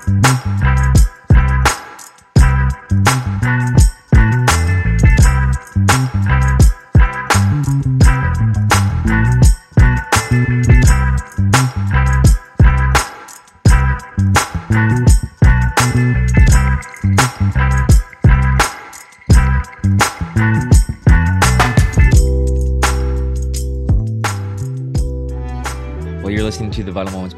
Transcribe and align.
to 0.00 0.10
the 0.10 0.41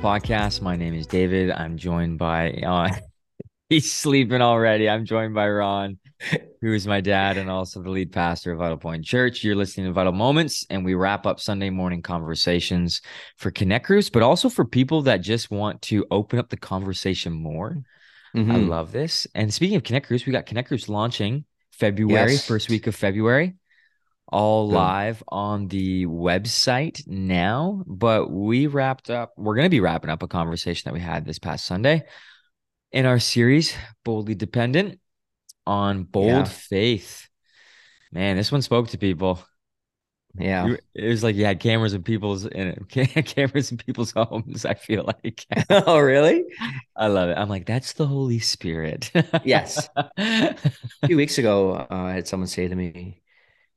podcast. 0.04 0.60
My 0.60 0.76
name 0.76 0.92
is 0.92 1.06
David. 1.06 1.50
I'm 1.50 1.78
joined 1.78 2.18
by, 2.18 2.50
uh, 2.50 2.90
he's 3.70 3.90
sleeping 3.90 4.42
already. 4.42 4.86
I'm 4.86 5.06
joined 5.06 5.32
by 5.34 5.48
Ron, 5.48 5.98
who 6.60 6.74
is 6.74 6.86
my 6.86 7.00
dad 7.00 7.38
and 7.38 7.48
also 7.48 7.82
the 7.82 7.88
lead 7.88 8.12
pastor 8.12 8.52
of 8.52 8.58
Vital 8.58 8.76
Point 8.76 9.06
Church. 9.06 9.42
You're 9.42 9.56
listening 9.56 9.86
to 9.86 9.94
Vital 9.94 10.12
Moments, 10.12 10.66
and 10.68 10.84
we 10.84 10.92
wrap 10.92 11.24
up 11.24 11.40
Sunday 11.40 11.70
morning 11.70 12.02
conversations 12.02 13.00
for 13.38 13.50
Connect 13.50 13.86
groups, 13.86 14.10
but 14.10 14.22
also 14.22 14.50
for 14.50 14.66
people 14.66 15.00
that 15.02 15.22
just 15.22 15.50
want 15.50 15.80
to 15.80 16.04
open 16.10 16.38
up 16.38 16.50
the 16.50 16.58
conversation 16.58 17.32
more. 17.32 17.78
Mm-hmm. 18.36 18.50
I 18.50 18.56
love 18.56 18.92
this. 18.92 19.26
And 19.34 19.54
speaking 19.54 19.76
of 19.76 19.84
Connect 19.84 20.06
groups, 20.06 20.26
we 20.26 20.32
got 20.32 20.44
Connect 20.44 20.68
groups 20.68 20.90
launching 20.90 21.46
February, 21.72 22.32
yes. 22.32 22.46
first 22.46 22.68
week 22.68 22.86
of 22.86 22.94
February 22.94 23.54
all 24.28 24.68
live 24.68 25.22
on 25.28 25.68
the 25.68 26.06
website 26.06 27.06
now. 27.06 27.82
But 27.86 28.30
we 28.30 28.66
wrapped 28.66 29.10
up, 29.10 29.32
we're 29.36 29.54
going 29.54 29.66
to 29.66 29.70
be 29.70 29.80
wrapping 29.80 30.10
up 30.10 30.22
a 30.22 30.28
conversation 30.28 30.88
that 30.88 30.94
we 30.94 31.00
had 31.00 31.24
this 31.24 31.38
past 31.38 31.66
Sunday 31.66 32.04
in 32.92 33.06
our 33.06 33.18
series, 33.18 33.74
Boldly 34.04 34.34
Dependent, 34.34 35.00
on 35.66 36.04
bold 36.04 36.28
yeah. 36.28 36.44
faith. 36.44 37.28
Man, 38.12 38.36
this 38.36 38.52
one 38.52 38.62
spoke 38.62 38.88
to 38.88 38.98
people. 38.98 39.40
Yeah. 40.36 40.76
It 40.94 41.08
was 41.08 41.22
like 41.22 41.36
you 41.36 41.44
had 41.44 41.60
cameras 41.60 41.94
in 41.94 42.02
people's 42.02 42.44
in 42.44 42.84
cameras 42.88 43.70
in 43.70 43.78
people's 43.78 44.12
homes, 44.12 44.64
I 44.64 44.74
feel 44.74 45.04
like. 45.04 45.46
oh, 45.70 45.98
really? 45.98 46.44
I 46.96 47.06
love 47.06 47.28
it. 47.28 47.38
I'm 47.38 47.48
like, 47.48 47.66
that's 47.66 47.92
the 47.92 48.06
Holy 48.06 48.38
Spirit. 48.40 49.10
yes. 49.44 49.88
A 50.16 50.56
few 51.06 51.16
weeks 51.16 51.38
ago, 51.38 51.72
uh, 51.72 51.86
I 51.90 52.12
had 52.12 52.28
someone 52.28 52.48
say 52.48 52.68
to 52.68 52.74
me, 52.74 53.22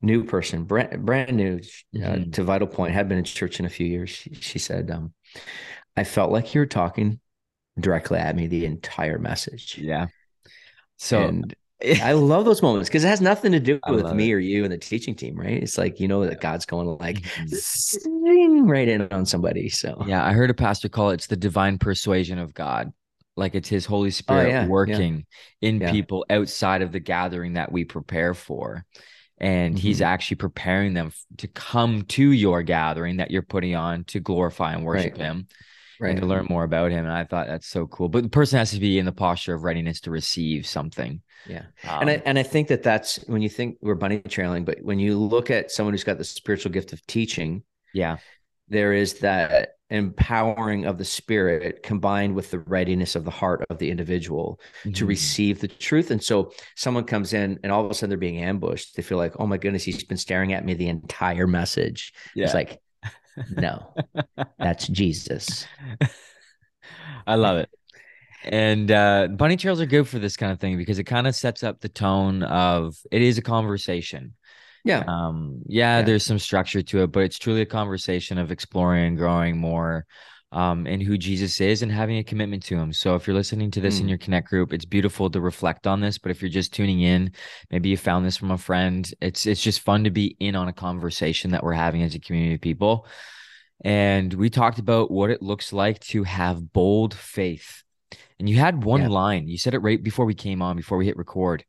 new 0.02 0.23
person, 0.23 0.64
brand, 0.64 1.06
brand 1.06 1.36
new 1.36 1.56
uh, 1.56 1.98
mm-hmm. 1.98 2.31
to 2.31 2.44
Vital 2.44 2.67
Point, 2.67 2.94
had 2.94 3.09
been 3.09 3.17
in 3.17 3.23
church 3.23 3.59
in 3.59 3.66
a 3.66 3.70
few 3.70 3.88
years. 3.88 4.09
She, 4.09 4.34
she 4.36 4.59
said, 4.59 4.92
um, 4.92 5.14
I 5.95 6.03
felt 6.03 6.31
like 6.31 6.53
you 6.53 6.62
were 6.62 6.67
talking 6.67 7.20
directly 7.80 8.20
at 8.20 8.36
me 8.36 8.48
the 8.48 8.66
entire 8.66 9.20
message. 9.20 9.78
Yeah. 9.78 10.08
So 10.98 11.23
and 11.23 11.56
I 12.02 12.14
love 12.14 12.45
those 12.45 12.62
moments 12.62 12.90
because 12.90 13.03
it 13.03 13.08
has 13.08 13.22
nothing 13.22 13.52
to 13.52 13.59
do 13.59 13.80
with 13.88 14.12
me 14.14 14.31
it. 14.31 14.34
or 14.34 14.40
you 14.40 14.64
and 14.64 14.73
the 14.73 14.78
teaching 14.78 15.16
team, 15.16 15.36
right? 15.36 15.62
It's 15.62 15.78
like 15.78 16.00
you 16.00 16.08
know 16.08 16.25
that 16.25 16.42
God's 16.42 16.66
going 16.66 16.88
to 16.88 16.94
like 16.94 17.22
mm-hmm. 17.22 18.70
right 18.70 18.88
in 18.88 19.08
on 19.12 19.25
somebody. 19.25 19.70
So 19.70 20.03
yeah, 20.08 20.25
I 20.25 20.34
heard 20.34 20.50
a 20.50 20.56
pastor 20.56 20.90
call 20.90 21.12
it 21.12 21.16
it's 21.16 21.28
the 21.28 21.36
divine 21.36 21.78
persuasion 21.78 22.40
of 22.40 22.53
God. 22.53 22.92
Like 23.36 23.53
it's 23.53 23.70
his 23.70 23.86
Holy 23.86 24.08
oh, 24.08 24.12
Spirit 24.12 24.48
oh, 24.48 24.50
yeah, 24.50 24.68
working 24.68 25.25
yeah. 25.62 25.70
in 25.70 25.81
yeah. 25.81 25.92
people 25.92 26.25
outside 26.30 26.81
of 26.81 26.92
the 26.92 27.00
gathering 27.00 27.53
that 27.53 27.72
we 27.72 27.86
prepare 27.86 28.34
for 28.34 28.84
and 29.39 29.75
mm-hmm. 29.75 29.81
he's 29.81 30.02
actually 30.02 30.38
preparing 30.38 30.93
them 30.93 31.11
to 31.38 31.47
come 31.47 32.03
to 32.03 32.31
your 32.31 32.63
gathering 32.63 33.17
that 33.17 33.31
you're 33.31 33.41
putting 33.41 33.75
on 33.75 34.03
to 34.05 34.19
glorify 34.19 34.73
and 34.73 34.83
worship 34.83 35.13
right. 35.13 35.21
him 35.21 35.47
right. 35.99 36.11
and 36.11 36.19
to 36.21 36.25
learn 36.25 36.45
more 36.49 36.63
about 36.63 36.91
him 36.91 37.05
and 37.05 37.13
i 37.13 37.23
thought 37.23 37.47
that's 37.47 37.67
so 37.67 37.88
cool 37.88 38.09
but 38.09 38.23
the 38.23 38.29
person 38.29 38.57
has 38.57 38.71
to 38.71 38.79
be 38.79 38.97
in 38.97 39.05
the 39.05 39.11
posture 39.11 39.53
of 39.53 39.63
readiness 39.63 40.02
to 40.02 40.11
receive 40.11 40.66
something 40.66 41.21
yeah 41.47 41.63
um, 41.88 42.02
and 42.02 42.09
i 42.09 42.21
and 42.25 42.39
i 42.39 42.44
think 42.44 42.67
that 42.67 42.83
that's 42.83 43.17
when 43.27 43.41
you 43.41 43.49
think 43.49 43.78
we're 43.81 43.95
bunny 43.95 44.19
trailing 44.28 44.66
but 44.66 44.79
when 44.81 45.00
you 45.00 45.17
look 45.17 45.51
at 45.51 45.72
someone 45.72 45.94
who's 45.94 46.03
got 46.03 46.17
the 46.17 46.23
spiritual 46.23 46.72
gift 46.72 46.94
of 46.94 47.06
teaching 47.07 47.63
yeah 47.94 48.17
there 48.69 48.94
is 48.94 49.16
that 49.19 49.78
empowering 49.89 50.85
of 50.85 50.97
the 50.97 51.05
spirit 51.05 51.81
combined 51.81 52.35
with 52.35 52.51
the 52.51 52.59
readiness 52.59 53.16
of 53.16 53.23
the 53.23 53.31
heart 53.31 53.66
of 53.69 53.78
the 53.78 53.89
individual 53.89 54.59
mm-hmm. 54.81 54.91
to 54.91 55.05
receive 55.05 55.59
the 55.59 55.67
truth. 55.67 56.11
And 56.11 56.22
so 56.22 56.51
someone 56.75 57.06
comes 57.06 57.33
in 57.33 57.59
and 57.63 57.72
all 57.72 57.85
of 57.85 57.91
a 57.91 57.94
sudden 57.94 58.09
they're 58.09 58.17
being 58.17 58.41
ambushed. 58.41 58.95
They 58.95 59.01
feel 59.01 59.17
like 59.17 59.33
oh 59.39 59.47
my 59.47 59.57
goodness 59.57 59.83
he's 59.83 60.03
been 60.03 60.17
staring 60.17 60.53
at 60.53 60.66
me 60.66 60.73
the 60.73 60.89
entire 60.89 61.47
message. 61.47 62.13
Yeah. 62.35 62.45
it's 62.45 62.53
like 62.53 62.81
no 63.56 63.94
that's 64.59 64.88
jesus. 64.88 65.66
I 67.27 67.35
love 67.35 67.57
it. 67.57 67.69
And 68.44 68.91
uh 68.91 69.27
bunny 69.27 69.56
trails 69.56 69.79
are 69.79 69.85
good 69.85 70.07
for 70.07 70.19
this 70.19 70.35
kind 70.35 70.51
of 70.51 70.59
thing 70.59 70.77
because 70.77 71.00
it 71.00 71.06
kind 71.06 71.27
of 71.27 71.35
sets 71.35 71.63
up 71.63 71.79
the 71.79 71.89
tone 71.89 72.44
of 72.44 72.97
it 73.09 73.22
is 73.22 73.38
a 73.38 73.41
conversation 73.41 74.33
yeah. 74.88 75.03
Um, 75.08 75.62
yeah, 75.66 76.00
yeah, 76.00 76.02
there's 76.03 76.25
some 76.25 76.40
structure 76.40 76.81
to 76.81 77.03
it, 77.03 77.12
but 77.12 77.24
it's 77.24 77.38
truly 77.38 77.62
a 77.62 77.66
conversation 77.66 78.38
of 78.38 78.52
exploring 78.52 79.06
and 79.06 79.18
growing 79.18 79.58
more 79.58 80.06
um 80.53 80.88
in 80.88 81.02
who 81.02 81.18
Jesus 81.18 81.59
is 81.59 81.81
and 81.81 81.92
having 81.92 82.18
a 82.18 82.24
commitment 82.24 82.64
to 82.64 82.78
him. 82.78 82.94
So 82.94 83.16
if 83.16 83.28
you're 83.28 83.36
listening 83.36 83.70
to 83.72 83.81
this 83.81 83.98
mm. 83.98 84.02
in 84.02 84.08
your 84.08 84.18
connect 84.18 84.48
group, 84.48 84.72
it's 84.72 84.86
beautiful 84.86 85.30
to 85.30 85.42
reflect 85.42 85.86
on 85.86 86.00
this, 86.00 86.18
but 86.18 86.31
if 86.31 86.42
you're 86.42 86.50
just 86.50 86.74
tuning 86.74 87.02
in, 87.02 87.34
maybe 87.70 87.90
you 87.90 87.98
found 87.98 88.25
this 88.25 88.38
from 88.38 88.52
a 88.52 88.58
friend, 88.58 89.14
it's 89.20 89.46
it's 89.46 89.62
just 89.62 89.81
fun 89.81 90.06
to 90.06 90.09
be 90.09 90.38
in 90.40 90.56
on 90.56 90.70
a 90.70 90.74
conversation 90.74 91.52
that 91.52 91.64
we're 91.64 91.74
having 91.74 92.02
as 92.02 92.16
a 92.16 92.19
community 92.19 92.56
of 92.56 92.62
people. 92.62 93.06
And 93.84 94.34
we 94.34 94.50
talked 94.50 94.80
about 94.80 95.12
what 95.12 95.30
it 95.30 95.42
looks 95.42 95.74
like 95.74 96.00
to 96.12 96.24
have 96.24 96.72
bold 96.74 97.14
faith. 97.14 97.84
And 98.40 98.50
you 98.50 98.58
had 98.58 98.84
one 98.84 99.02
yeah. 99.02 99.09
line. 99.09 99.48
You 99.48 99.58
said 99.58 99.74
it 99.74 99.80
right 99.80 100.02
before 100.02 100.25
we 100.25 100.34
came 100.34 100.62
on, 100.62 100.78
before 100.78 100.98
we 100.98 101.06
hit 101.06 101.18
record. 101.18 101.66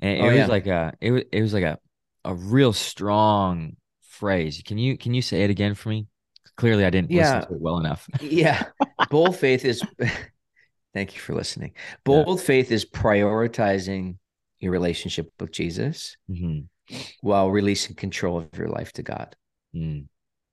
And 0.00 0.18
it 0.18 0.20
oh, 0.20 0.26
was 0.26 0.36
yeah. 0.36 0.46
like 0.46 0.66
a 0.66 0.94
it 1.00 1.10
was 1.10 1.22
it 1.32 1.42
was 1.42 1.54
like 1.54 1.64
a 1.64 1.78
a 2.24 2.34
real 2.34 2.72
strong 2.72 3.76
phrase. 4.02 4.62
Can 4.64 4.78
you 4.78 4.96
can 4.96 5.14
you 5.14 5.22
say 5.22 5.42
it 5.42 5.50
again 5.50 5.74
for 5.74 5.88
me? 5.88 6.06
Clearly, 6.56 6.84
I 6.84 6.90
didn't 6.90 7.10
yeah. 7.10 7.36
listen 7.36 7.48
to 7.48 7.54
it 7.54 7.60
well 7.60 7.78
enough. 7.78 8.08
yeah, 8.20 8.64
bold 9.10 9.36
faith 9.36 9.64
is. 9.64 9.82
thank 10.94 11.14
you 11.14 11.20
for 11.20 11.34
listening. 11.34 11.72
Bold 12.04 12.38
yeah. 12.38 12.44
faith 12.44 12.70
is 12.70 12.84
prioritizing 12.84 14.16
your 14.58 14.72
relationship 14.72 15.30
with 15.40 15.52
Jesus 15.52 16.16
mm-hmm. 16.30 16.94
while 17.22 17.50
releasing 17.50 17.96
control 17.96 18.38
of 18.38 18.48
your 18.56 18.68
life 18.68 18.92
to 18.94 19.02
God. 19.02 19.34
Mm. 19.74 20.06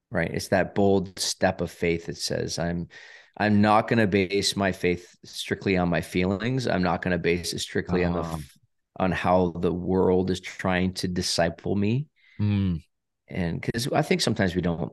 Right, 0.09 0.31
it's 0.31 0.47
that 0.49 0.73
bold 0.73 1.19
step 1.19 1.59
of 1.61 1.69
faith 1.71 2.07
that 2.07 2.17
says, 2.17 2.57
"I'm." 2.57 2.87
I'm 3.39 3.61
not 3.61 3.87
going 3.87 3.99
to 3.99 4.07
base 4.07 4.55
my 4.55 4.71
faith 4.71 5.15
strictly 5.23 5.77
on 5.77 5.89
my 5.89 6.01
feelings. 6.01 6.67
I'm 6.67 6.81
not 6.81 7.03
going 7.03 7.11
to 7.11 7.19
base 7.19 7.53
it 7.53 7.59
strictly 7.59 8.03
on 8.03 8.13
the 8.13 8.23
um, 8.23 8.43
on 8.97 9.11
how 9.11 9.51
the 9.59 9.73
world 9.73 10.29
is 10.29 10.39
trying 10.39 10.93
to 10.93 11.07
disciple 11.07 11.75
me. 11.75 12.07
Mm. 12.39 12.83
And 13.27 13.61
because 13.61 13.87
I 13.89 14.01
think 14.01 14.21
sometimes 14.21 14.55
we 14.55 14.61
don't, 14.61 14.91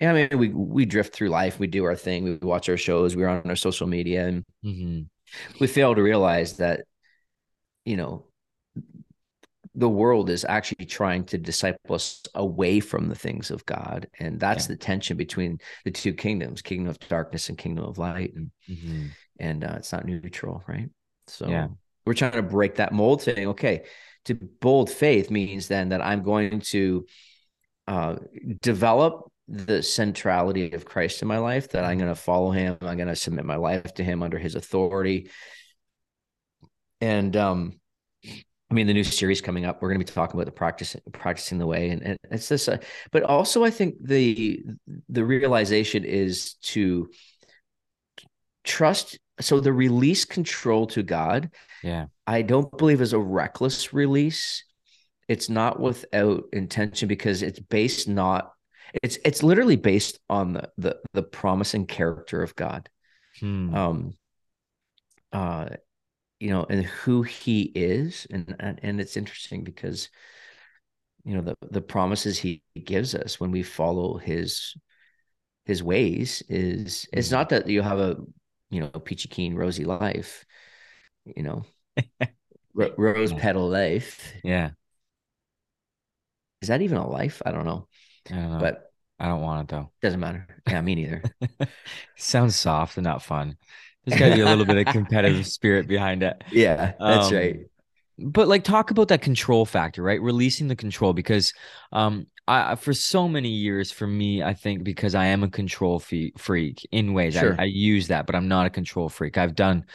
yeah, 0.00 0.10
I 0.10 0.14
mean, 0.14 0.38
we 0.38 0.48
we 0.48 0.86
drift 0.86 1.14
through 1.14 1.28
life, 1.28 1.58
we 1.58 1.66
do 1.66 1.84
our 1.84 1.96
thing, 1.96 2.24
we 2.24 2.34
watch 2.36 2.68
our 2.68 2.76
shows, 2.76 3.14
we're 3.14 3.28
on 3.28 3.48
our 3.48 3.56
social 3.56 3.86
media, 3.86 4.26
and 4.26 4.44
mm-hmm. 4.64 5.02
we 5.60 5.66
fail 5.66 5.94
to 5.94 6.02
realize 6.02 6.56
that, 6.56 6.82
you 7.84 7.96
know, 7.96 8.26
the 9.76 9.88
world 9.88 10.30
is 10.30 10.44
actually 10.48 10.86
trying 10.86 11.24
to 11.24 11.38
disciple 11.38 11.94
us 11.94 12.22
away 12.34 12.80
from 12.80 13.08
the 13.08 13.14
things 13.14 13.50
of 13.50 13.64
God, 13.66 14.08
and 14.18 14.38
that's 14.38 14.64
yeah. 14.64 14.74
the 14.74 14.76
tension 14.76 15.16
between 15.16 15.58
the 15.84 15.90
two 15.90 16.12
kingdoms, 16.12 16.62
kingdom 16.62 16.90
of 16.90 16.98
darkness 17.08 17.48
and 17.48 17.58
kingdom 17.58 17.84
of 17.84 17.98
light, 17.98 18.34
and 18.34 18.50
mm-hmm. 18.68 19.06
and 19.38 19.64
uh, 19.64 19.74
it's 19.76 19.92
not 19.92 20.06
neutral, 20.06 20.62
right? 20.66 20.88
So 21.26 21.48
yeah. 21.48 21.68
We're 22.04 22.14
trying 22.14 22.32
to 22.32 22.42
break 22.42 22.76
that 22.76 22.92
mold, 22.92 23.22
saying, 23.22 23.48
okay, 23.48 23.84
to 24.26 24.34
bold 24.34 24.90
faith 24.90 25.30
means 25.30 25.68
then 25.68 25.90
that 25.90 26.00
I'm 26.00 26.22
going 26.22 26.60
to 26.60 27.06
uh, 27.86 28.16
develop 28.60 29.30
the 29.48 29.82
centrality 29.82 30.72
of 30.72 30.84
Christ 30.84 31.20
in 31.22 31.28
my 31.28 31.38
life, 31.38 31.70
that 31.70 31.84
I'm 31.84 31.98
going 31.98 32.10
to 32.10 32.14
follow 32.14 32.50
him, 32.50 32.78
I'm 32.80 32.96
going 32.96 33.08
to 33.08 33.16
submit 33.16 33.44
my 33.44 33.56
life 33.56 33.94
to 33.94 34.04
him 34.04 34.22
under 34.22 34.38
his 34.38 34.54
authority. 34.54 35.30
And 37.00 37.36
um, 37.36 37.80
I 38.26 38.74
mean, 38.74 38.86
the 38.86 38.94
new 38.94 39.04
series 39.04 39.40
coming 39.40 39.66
up, 39.66 39.82
we're 39.82 39.90
going 39.90 40.00
to 40.00 40.04
be 40.04 40.12
talking 40.12 40.34
about 40.34 40.46
the 40.46 40.52
practicing 40.52 41.02
practicing 41.12 41.58
the 41.58 41.66
way, 41.66 41.90
and, 41.90 42.02
and 42.02 42.18
it's 42.30 42.48
this. 42.48 42.66
Uh, 42.66 42.78
but 43.12 43.22
also, 43.22 43.62
I 43.62 43.70
think 43.70 43.96
the 44.00 44.64
the 45.08 45.24
realization 45.24 46.04
is 46.04 46.54
to 46.62 47.10
trust. 48.64 49.18
So 49.40 49.60
the 49.60 49.72
release 49.72 50.24
control 50.24 50.86
to 50.88 51.02
God 51.02 51.50
yeah. 51.84 52.06
I 52.26 52.40
don't 52.40 52.76
believe 52.78 53.02
is 53.02 53.12
a 53.12 53.18
reckless 53.18 53.92
release. 53.92 54.64
It's 55.28 55.50
not 55.50 55.78
without 55.78 56.44
intention 56.52 57.08
because 57.08 57.42
it's 57.42 57.60
based 57.60 58.08
not 58.08 58.52
it's 59.02 59.18
it's 59.24 59.42
literally 59.42 59.76
based 59.76 60.18
on 60.30 60.54
the 60.54 60.70
the 60.78 60.96
the 61.12 61.22
promise 61.22 61.74
and 61.74 61.86
character 61.86 62.42
of 62.42 62.56
God. 62.56 62.88
Hmm. 63.38 63.74
Um 63.74 64.12
uh 65.32 65.68
you 66.40 66.50
know 66.50 66.64
and 66.68 66.84
who 66.84 67.22
he 67.22 67.62
is 67.74 68.26
and, 68.30 68.56
and 68.58 68.80
and 68.82 69.00
it's 69.00 69.16
interesting 69.16 69.62
because 69.62 70.08
you 71.24 71.34
know 71.34 71.42
the 71.42 71.54
the 71.70 71.82
promises 71.82 72.38
he 72.38 72.62
gives 72.82 73.14
us 73.14 73.38
when 73.38 73.50
we 73.50 73.62
follow 73.62 74.16
his 74.16 74.74
his 75.66 75.82
ways 75.82 76.42
is 76.48 77.06
it's 77.12 77.28
hmm. 77.28 77.34
not 77.34 77.50
that 77.50 77.68
you 77.68 77.82
have 77.82 77.98
a 77.98 78.16
you 78.70 78.80
know, 78.80 78.88
peachy 78.88 79.28
keen, 79.28 79.54
rosy 79.54 79.84
life, 79.84 80.44
you 81.24 81.42
know, 81.42 81.64
ro- 82.74 82.94
rose 82.96 83.32
petal 83.32 83.68
life. 83.68 84.32
Yeah. 84.42 84.70
Is 86.62 86.68
that 86.68 86.82
even 86.82 86.96
a 86.96 87.08
life? 87.08 87.42
I 87.44 87.50
don't 87.52 87.66
know. 87.66 87.86
I 88.30 88.34
don't 88.34 88.52
know. 88.52 88.58
But 88.58 88.90
I 89.20 89.26
don't 89.26 89.42
want 89.42 89.70
it 89.70 89.74
though. 89.74 89.90
Doesn't 90.00 90.20
matter. 90.20 90.46
Yeah, 90.66 90.80
me 90.80 90.94
neither. 90.94 91.22
Sounds 92.16 92.56
soft 92.56 92.96
and 92.96 93.04
not 93.04 93.22
fun. 93.22 93.56
There's 94.04 94.18
got 94.18 94.30
to 94.30 94.34
be 94.34 94.40
a 94.40 94.46
little 94.46 94.64
bit 94.64 94.86
of 94.86 94.92
competitive 94.92 95.46
spirit 95.50 95.86
behind 95.88 96.22
it. 96.22 96.42
Yeah, 96.50 96.92
that's 96.98 97.30
um, 97.30 97.34
right. 97.34 97.56
But 98.18 98.48
like, 98.48 98.64
talk 98.64 98.90
about 98.90 99.08
that 99.08 99.22
control 99.22 99.66
factor, 99.66 100.02
right? 100.02 100.20
Releasing 100.20 100.68
the 100.68 100.76
control 100.76 101.12
because, 101.12 101.52
um, 101.92 102.26
I 102.46 102.74
for 102.74 102.92
so 102.92 103.28
many 103.28 103.48
years 103.48 103.90
for 103.90 104.06
me, 104.06 104.42
I 104.42 104.54
think 104.54 104.84
because 104.84 105.14
I 105.14 105.26
am 105.26 105.42
a 105.42 105.50
control 105.50 105.98
freak 105.98 106.86
in 106.92 107.14
ways, 107.14 107.34
sure. 107.34 107.56
I, 107.58 107.62
I 107.62 107.66
use 107.66 108.08
that, 108.08 108.26
but 108.26 108.34
I'm 108.34 108.48
not 108.48 108.66
a 108.66 108.70
control 108.70 109.08
freak. 109.08 109.38
I've 109.38 109.54
done 109.54 109.86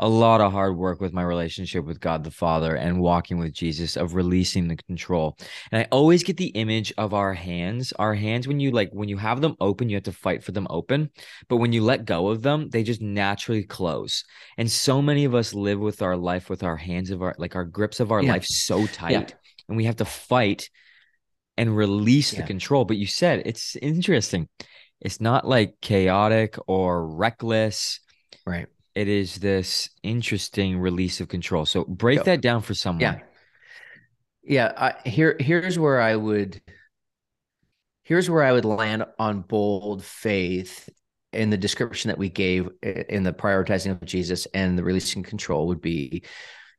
a 0.00 0.08
lot 0.08 0.40
of 0.40 0.50
hard 0.50 0.78
work 0.78 0.98
with 0.98 1.12
my 1.12 1.22
relationship 1.22 1.84
with 1.84 2.00
God 2.00 2.24
the 2.24 2.30
Father 2.30 2.74
and 2.74 3.00
walking 3.00 3.38
with 3.38 3.52
Jesus 3.52 3.96
of 3.96 4.14
releasing 4.14 4.66
the 4.66 4.76
control. 4.76 5.36
And 5.70 5.82
I 5.82 5.88
always 5.92 6.22
get 6.22 6.38
the 6.38 6.46
image 6.46 6.90
of 6.96 7.12
our 7.12 7.34
hands. 7.34 7.92
Our 7.98 8.14
hands, 8.14 8.48
when 8.48 8.60
you 8.60 8.70
like, 8.70 8.88
when 8.92 9.10
you 9.10 9.18
have 9.18 9.42
them 9.42 9.56
open, 9.60 9.90
you 9.90 9.96
have 9.96 10.04
to 10.04 10.12
fight 10.12 10.42
for 10.42 10.52
them 10.52 10.66
open. 10.70 11.10
But 11.48 11.58
when 11.58 11.74
you 11.74 11.84
let 11.84 12.06
go 12.06 12.28
of 12.28 12.40
them, 12.40 12.70
they 12.70 12.82
just 12.82 13.02
naturally 13.02 13.62
close. 13.62 14.24
And 14.56 14.70
so 14.70 15.02
many 15.02 15.26
of 15.26 15.34
us 15.34 15.52
live 15.52 15.78
with 15.78 16.00
our 16.00 16.16
life 16.16 16.48
with 16.48 16.62
our 16.62 16.78
hands 16.78 17.10
of 17.10 17.20
our, 17.20 17.34
like 17.36 17.54
our 17.54 17.66
grips 17.66 18.00
of 18.00 18.10
our 18.10 18.22
yeah. 18.22 18.32
life 18.32 18.46
so 18.46 18.86
tight. 18.86 19.10
Yeah. 19.10 19.26
And 19.68 19.76
we 19.76 19.84
have 19.84 19.96
to 19.96 20.06
fight 20.06 20.70
and 21.60 21.76
release 21.76 22.32
yeah. 22.32 22.40
the 22.40 22.46
control. 22.46 22.84
But 22.84 22.96
you 22.96 23.06
said 23.06 23.42
it's 23.44 23.76
interesting. 23.76 24.48
It's 25.00 25.20
not 25.20 25.46
like 25.46 25.74
chaotic 25.80 26.56
or 26.66 27.06
reckless. 27.06 28.00
Right 28.44 28.66
it 28.94 29.08
is 29.08 29.36
this 29.36 29.88
interesting 30.02 30.78
release 30.78 31.20
of 31.20 31.28
control. 31.28 31.64
So 31.64 31.84
break 31.84 32.24
that 32.24 32.40
down 32.40 32.62
for 32.62 32.74
someone. 32.74 33.00
Yeah. 33.00 33.18
Yeah. 34.42 34.72
I, 34.76 35.08
here, 35.08 35.36
here's 35.38 35.78
where 35.78 36.00
I 36.00 36.16
would, 36.16 36.60
here's 38.02 38.28
where 38.28 38.42
I 38.42 38.52
would 38.52 38.64
land 38.64 39.04
on 39.18 39.42
bold 39.42 40.04
faith 40.04 40.88
in 41.32 41.50
the 41.50 41.56
description 41.56 42.08
that 42.08 42.18
we 42.18 42.28
gave 42.28 42.68
in 42.82 43.22
the 43.22 43.32
prioritizing 43.32 43.92
of 43.92 44.04
Jesus 44.04 44.46
and 44.52 44.76
the 44.76 44.82
releasing 44.82 45.22
control 45.22 45.68
would 45.68 45.80
be 45.80 46.24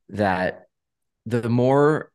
that 0.10 0.66
the 1.26 1.48
more, 1.48 2.11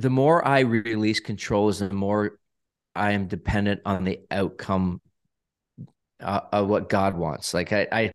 the 0.00 0.10
more 0.10 0.46
I 0.46 0.60
release 0.60 1.20
controls, 1.20 1.80
the 1.80 1.90
more 1.90 2.38
I 2.94 3.12
am 3.12 3.26
dependent 3.26 3.82
on 3.84 4.04
the 4.04 4.20
outcome 4.30 5.00
uh, 6.20 6.40
of 6.52 6.68
what 6.68 6.88
God 6.88 7.16
wants. 7.16 7.52
Like 7.52 7.72
I, 7.72 7.86
I, 7.92 8.12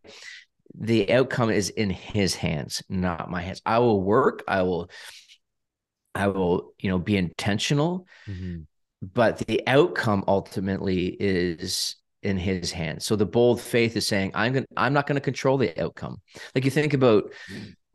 the 0.74 1.14
outcome 1.14 1.52
is 1.52 1.70
in 1.70 1.92
His 1.92 2.36
hands, 2.36 2.82
not 2.90 3.30
my 3.30 3.42
hands. 3.42 3.62
I 3.66 3.80
will 3.80 4.02
work. 4.02 4.44
I 4.48 4.64
will, 4.64 4.90
I 6.16 6.28
will, 6.28 6.74
you 6.80 6.90
know, 6.90 6.98
be 7.00 7.18
intentional, 7.18 8.08
mm-hmm. 8.28 8.62
but 9.02 9.38
the 9.40 9.62
outcome 9.68 10.24
ultimately 10.28 11.16
is 11.20 11.98
in 12.24 12.38
His 12.38 12.72
hands. 12.72 13.06
So 13.06 13.16
the 13.16 13.26
bold 13.26 13.62
faith 13.62 13.96
is 13.96 14.08
saying, 14.08 14.32
I'm 14.34 14.54
gonna. 14.54 14.66
I'm 14.76 14.94
not 14.94 15.06
going 15.08 15.16
to 15.16 15.22
control 15.22 15.58
the 15.58 15.80
outcome. 15.80 16.18
Like 16.56 16.66
you 16.66 16.72
think 16.72 16.94
about 16.94 17.32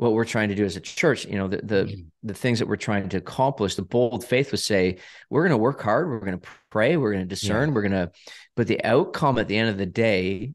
what 0.01 0.15
we're 0.15 0.25
trying 0.25 0.49
to 0.49 0.55
do 0.55 0.65
as 0.65 0.77
a 0.77 0.81
church 0.81 1.27
you 1.27 1.37
know 1.37 1.47
the 1.47 1.59
the, 1.59 1.85
mm-hmm. 1.85 2.01
the 2.23 2.33
things 2.33 2.59
that 2.59 2.67
we're 2.67 2.77
trying 2.77 3.07
to 3.07 3.19
accomplish 3.19 3.75
the 3.75 3.83
bold 3.83 4.25
faith 4.25 4.51
would 4.51 4.61
say 4.61 4.97
we're 5.29 5.43
going 5.43 5.51
to 5.51 5.59
work 5.59 5.83
hard 5.83 6.09
we're 6.09 6.21
going 6.21 6.41
to 6.41 6.49
pray 6.71 6.97
we're 6.97 7.13
going 7.13 7.23
to 7.23 7.29
discern 7.29 7.69
yeah. 7.69 7.75
we're 7.75 7.83
going 7.83 7.93
to 7.93 8.11
but 8.57 8.67
the 8.67 8.83
outcome 8.83 9.37
at 9.37 9.47
the 9.47 9.59
end 9.59 9.69
of 9.69 9.77
the 9.77 9.85
day 9.85 10.55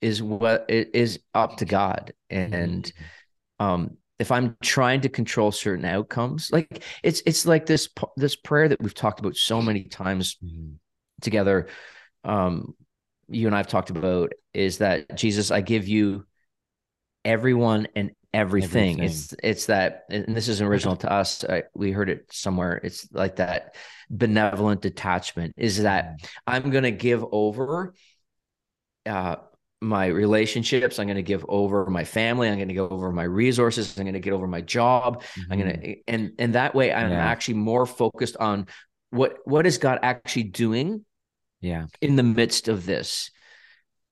is 0.00 0.22
what 0.22 0.64
it 0.70 0.92
is 0.94 1.20
up 1.34 1.58
to 1.58 1.66
god 1.66 2.14
and 2.30 2.84
mm-hmm. 3.60 3.64
um 3.66 3.90
if 4.18 4.32
i'm 4.32 4.56
trying 4.62 5.02
to 5.02 5.10
control 5.10 5.52
certain 5.52 5.84
outcomes 5.84 6.50
like 6.50 6.82
it's 7.02 7.22
it's 7.26 7.44
like 7.44 7.66
this 7.66 7.90
this 8.16 8.34
prayer 8.34 8.66
that 8.66 8.80
we've 8.80 8.94
talked 8.94 9.20
about 9.20 9.36
so 9.36 9.60
many 9.60 9.84
times 9.84 10.38
mm-hmm. 10.42 10.72
together 11.20 11.68
um 12.24 12.74
you 13.28 13.46
and 13.46 13.54
i've 13.54 13.68
talked 13.68 13.90
about 13.90 14.32
is 14.54 14.78
that 14.78 15.14
jesus 15.18 15.50
i 15.50 15.60
give 15.60 15.86
you 15.86 16.24
everyone 17.26 17.88
and 17.94 18.12
everything. 18.36 19.00
everything. 19.00 19.04
It's 19.04 19.34
it's 19.42 19.66
that, 19.66 20.04
and 20.10 20.36
this 20.36 20.48
is 20.48 20.60
original 20.60 20.96
to 20.96 21.10
us. 21.10 21.44
I, 21.44 21.64
we 21.74 21.92
heard 21.92 22.10
it 22.10 22.26
somewhere. 22.30 22.80
It's 22.82 23.10
like 23.12 23.36
that 23.36 23.74
benevolent 24.10 24.82
detachment. 24.82 25.54
Is 25.56 25.82
that 25.82 26.20
mm. 26.20 26.28
I'm 26.46 26.70
going 26.70 26.84
to 26.84 26.90
give 26.90 27.24
over 27.32 27.94
uh, 29.06 29.36
my 29.80 30.06
relationships. 30.06 30.98
I'm 30.98 31.06
going 31.06 31.16
to 31.16 31.22
give 31.22 31.44
over 31.48 31.86
my 31.86 32.04
family. 32.04 32.48
I'm 32.48 32.56
going 32.56 32.68
to 32.68 32.74
give 32.74 32.92
over 32.92 33.12
my 33.12 33.24
resources. 33.24 33.96
I'm 33.98 34.04
going 34.04 34.14
to 34.14 34.20
get 34.20 34.32
over 34.32 34.46
my 34.46 34.60
job. 34.60 35.22
Mm-hmm. 35.22 35.52
I'm 35.52 35.58
going 35.58 35.80
to, 35.80 35.96
and 36.08 36.32
and 36.38 36.54
that 36.54 36.74
way, 36.74 36.92
I'm 36.92 37.10
yeah. 37.10 37.18
actually 37.18 37.54
more 37.54 37.86
focused 37.86 38.36
on 38.38 38.66
what 39.10 39.38
what 39.44 39.66
is 39.66 39.78
God 39.78 39.98
actually 40.02 40.44
doing. 40.44 41.04
Yeah. 41.60 41.86
In 42.00 42.16
the 42.16 42.22
midst 42.22 42.68
of 42.68 42.84
this, 42.84 43.30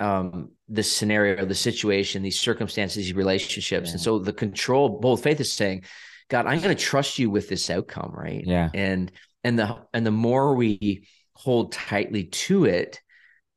um, 0.01 0.51
this 0.69 0.95
scenario, 0.95 1.45
the 1.45 1.55
situation, 1.55 2.23
these 2.23 2.39
circumstances, 2.39 2.97
these 2.97 3.15
relationships. 3.15 3.89
Yeah. 3.89 3.93
And 3.93 4.01
so 4.01 4.19
the 4.19 4.33
control, 4.33 5.01
both 5.01 5.23
faith 5.23 5.41
is 5.41 5.53
saying, 5.53 5.85
God, 6.29 6.47
I'm 6.47 6.61
going 6.61 6.75
to 6.75 6.83
trust 6.83 7.19
you 7.19 7.31
with 7.31 7.49
this 7.49 7.71
outcome, 7.71 8.13
right? 8.15 8.45
Yeah. 8.45 8.71
And 8.73 9.13
and 9.43 9.59
the 9.59 9.77
and 9.93 10.07
the 10.07 10.11
more 10.11 10.55
we 10.55 11.07
hold 11.35 11.73
tightly 11.73 12.25
to 12.25 12.65
it, 12.65 13.01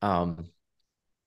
um, 0.02 0.50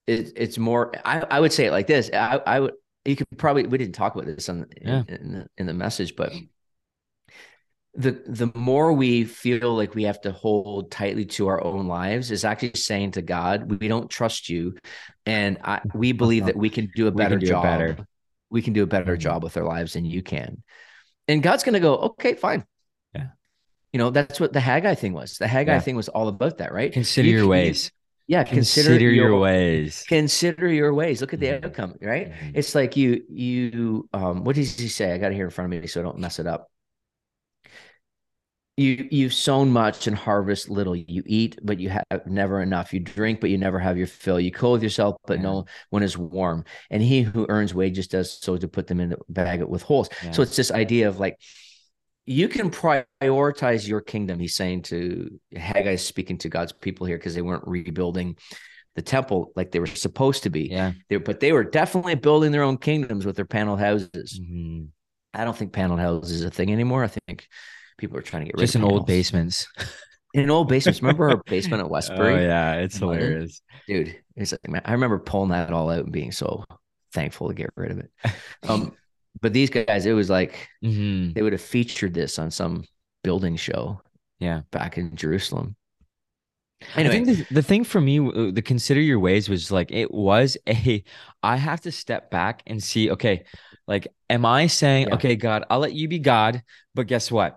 it, 0.07 0.33
it's 0.37 0.59
more. 0.59 0.93
I, 1.05 1.21
I 1.21 1.41
would 1.41 1.53
say 1.53 1.67
it 1.67 1.71
like 1.71 1.87
this. 1.87 2.11
I, 2.13 2.41
I 2.47 2.61
would. 2.61 2.75
You 3.05 3.17
could 3.17 3.27
probably. 3.39 3.67
We 3.67 3.79
didn't 3.79 3.95
talk 3.95 4.15
about 4.15 4.27
this 4.27 4.49
on 4.49 4.67
yeah. 4.81 5.03
in, 5.09 5.15
in, 5.17 5.33
the, 5.33 5.47
in 5.57 5.67
the 5.67 5.75
message, 5.75 6.15
but 6.15 6.33
the 7.95 8.23
the 8.27 8.53
more 8.55 8.93
we 8.93 9.25
feel 9.25 9.75
like 9.75 9.95
we 9.95 10.05
have 10.05 10.21
to 10.21 10.31
hold 10.31 10.91
tightly 10.91 11.25
to 11.25 11.49
our 11.49 11.63
own 11.63 11.89
lives 11.89 12.31
is 12.31 12.45
actually 12.45 12.75
saying 12.75 13.13
to 13.13 13.23
God, 13.23 13.81
we 13.81 13.89
don't 13.89 14.09
trust 14.09 14.49
you, 14.49 14.77
and 15.27 15.59
I, 15.65 15.81
we 15.95 16.13
believe 16.23 16.47
that 16.47 16.57
we 16.57 16.71
can 16.71 16.91
do 16.95 17.09
a 17.09 17.11
better 17.11 17.39
do 17.39 17.47
job. 17.47 17.65
Better. 17.65 18.07
We 18.49 18.63
can 18.63 18.73
do 18.73 18.83
a 18.83 18.87
better 18.87 19.15
mm-hmm. 19.15 19.21
job 19.21 19.43
with 19.43 19.57
our 19.57 19.65
lives 19.65 19.95
than 19.95 20.05
you 20.05 20.23
can, 20.23 20.63
and 21.27 21.43
God's 21.43 21.65
going 21.65 21.75
to 21.75 21.81
go, 21.81 21.97
okay, 21.97 22.35
fine. 22.35 22.65
Yeah, 23.15 23.29
you 23.93 23.99
know 23.99 24.11
that's 24.11 24.39
what 24.39 24.53
the 24.53 24.61
Haggai 24.61 24.95
thing 24.95 25.13
was. 25.13 25.39
The 25.39 25.49
Haggai 25.49 25.75
yeah. 25.75 25.81
thing 25.81 25.97
was 25.97 26.09
all 26.09 26.29
about 26.29 26.59
that, 26.59 26.73
right? 26.73 26.93
Consider 26.93 27.29
you, 27.29 27.39
your 27.39 27.47
ways. 27.49 27.91
Yeah, 28.29 28.45
consider, 28.45 28.91
consider 28.91 29.11
your, 29.11 29.31
your, 29.31 29.41
ways. 29.41 30.05
Consider 30.09 30.69
your 30.69 30.95
ways. 30.95 31.21
Look 31.21 31.35
at 31.35 31.41
the 31.41 31.49
mm-hmm. 31.49 31.67
outcome, 31.67 31.97
right? 32.01 32.31
Mm-hmm. 32.31 32.51
It's 32.55 32.77
like 32.77 32.97
you 32.97 33.25
you 33.29 34.09
um 34.13 34.45
what 34.45 34.55
does 34.55 34.79
he 34.79 34.87
say? 34.87 35.13
I 35.13 35.19
got 35.19 35.33
it 35.33 35.35
here 35.35 35.47
in 35.47 35.51
front 35.51 35.75
of 35.75 35.83
me 35.83 35.89
so 35.89 35.99
I 35.99 36.05
don't 36.05 36.19
mess 36.19 36.39
it 36.39 36.47
up 36.47 36.70
you 38.81 39.09
you've 39.11 39.35
sown 39.35 39.71
much 39.71 40.07
and 40.07 40.17
harvest 40.17 40.71
little. 40.71 40.97
You 40.97 41.23
eat 41.27 41.59
but 41.63 41.79
you 41.79 41.91
have 41.91 42.27
never 42.27 42.63
enough. 42.63 42.95
You 42.95 43.01
drink 43.01 43.41
but 43.41 43.51
you 43.51 43.59
never 43.59 43.79
have 43.79 43.99
your 43.99 44.07
fill. 44.07 44.41
You 44.41 44.51
clothe 44.51 44.83
yourself 44.83 45.17
but 45.27 45.37
yeah. 45.37 45.43
no 45.43 45.65
one 45.91 46.03
is 46.03 46.17
warm. 46.17 46.65
And 46.91 47.03
he 47.03 47.23
who 47.23 47.47
earns 47.49 47.75
wages 47.75 48.09
does 48.09 48.41
so 48.41 48.57
to 48.57 48.69
put 48.69 48.87
them 48.87 49.01
in 49.01 49.11
the 49.11 49.19
bag 49.29 49.63
with 49.63 49.83
holes. 49.83 50.09
Yeah. 50.25 50.31
so 50.31 50.43
it's 50.43 50.57
this 50.57 50.71
idea 50.71 51.09
of 51.09 51.21
like 51.21 51.37
you 52.25 52.49
can 52.49 52.71
prioritize 52.71 53.87
your 53.87 54.01
kingdom 54.01 54.39
he's 54.39 54.55
saying 54.55 54.83
to 54.83 55.41
haggai 55.57 55.97
speaking 55.97 56.39
to 56.39 56.49
god's 56.49 56.71
people 56.71 57.07
here 57.07 57.17
because 57.17 57.35
they 57.35 57.43
weren't 57.43 57.67
rebuilding 57.67 58.37
the 58.95 59.03
temple 59.03 59.53
like 59.57 59.71
they 59.71 59.81
were 59.81 59.87
supposed 59.87 60.43
to 60.45 60.51
be. 60.51 60.69
Yeah. 60.71 60.93
They, 61.09 61.17
but 61.17 61.41
they 61.41 61.53
were 61.53 61.65
definitely 61.65 62.15
building 62.15 62.51
their 62.51 62.63
own 62.63 62.79
kingdoms 62.79 63.27
with 63.27 63.37
their 63.37 63.45
panel 63.45 63.77
houses. 63.77 64.41
Mm-hmm. 64.41 64.87
i 65.35 65.45
don't 65.45 65.57
think 65.57 65.73
panel 65.73 65.97
houses 65.97 66.41
is 66.41 66.45
a 66.45 66.51
thing 66.51 66.73
anymore. 66.73 67.05
I 67.05 67.09
think 67.27 67.47
people 68.01 68.17
are 68.19 68.23
trying 68.23 68.43
to 68.43 68.47
get 68.47 68.55
rid 68.55 68.63
of 68.63 68.67
just 68.67 68.77
in 68.77 68.85
old 68.85 69.07
basements. 69.07 69.69
in 70.35 70.51
old 70.51 70.69
basements. 70.69 71.01
Remember 71.03 71.31
our 71.31 71.43
basement 71.47 71.83
at 71.83 71.91
Westbury? 71.91 72.35
Oh 72.35 72.41
yeah, 72.41 72.75
it's 72.77 72.97
hilarious, 72.97 73.63
dude. 73.87 74.17
It's 74.37 74.53
like 74.53 74.69
man, 74.69 74.83
I 74.85 74.93
remember 74.93 75.19
pulling 75.19 75.51
that 75.51 75.73
all 75.73 75.91
out 75.91 76.05
and 76.05 76.13
being 76.13 76.33
so 76.33 76.65
thankful 77.13 77.49
to 77.49 77.55
get 77.55 77.71
rid 77.77 77.93
of 77.93 77.99
it. 77.99 78.11
Um, 78.69 78.93
but 79.41 79.53
these 79.53 79.71
guys, 79.71 80.07
it 80.07 80.13
was 80.13 80.31
like 80.31 80.69
mm-hmm. 80.83 81.33
they 81.33 81.43
would 81.43 81.53
have 81.53 81.63
featured 81.63 82.15
this 82.15 82.39
on 82.39 82.51
some 82.51 82.85
building 83.23 83.57
show. 83.57 84.01
Yeah, 84.39 84.63
back 84.71 84.97
in 84.97 85.15
Jerusalem. 85.17 85.77
Anyway. 86.97 87.15
I 87.15 87.25
think 87.25 87.27
the, 87.49 87.55
the 87.57 87.63
thing 87.63 87.85
for 87.85 88.01
me, 88.01 88.19
the 88.53 88.63
consider 88.63 89.03
your 89.03 89.19
ways 89.19 89.51
was 89.51 89.71
like 89.71 89.93
it 89.93 90.11
was 90.11 90.57
a. 90.67 91.05
I 91.43 91.57
have 91.57 91.83
to 91.83 91.93
step 91.93 92.31
back 92.31 92.63
and 92.67 92.83
see. 92.83 93.11
Okay, 93.11 93.45
like, 93.91 94.07
am 94.31 94.47
I 94.47 94.69
saying, 94.69 95.09
yeah. 95.09 95.15
okay, 95.15 95.35
God, 95.35 95.65
I'll 95.69 95.81
let 95.81 95.93
you 95.93 96.07
be 96.07 96.21
God, 96.21 96.63
but 96.95 97.09
guess 97.09 97.29
what? 97.29 97.57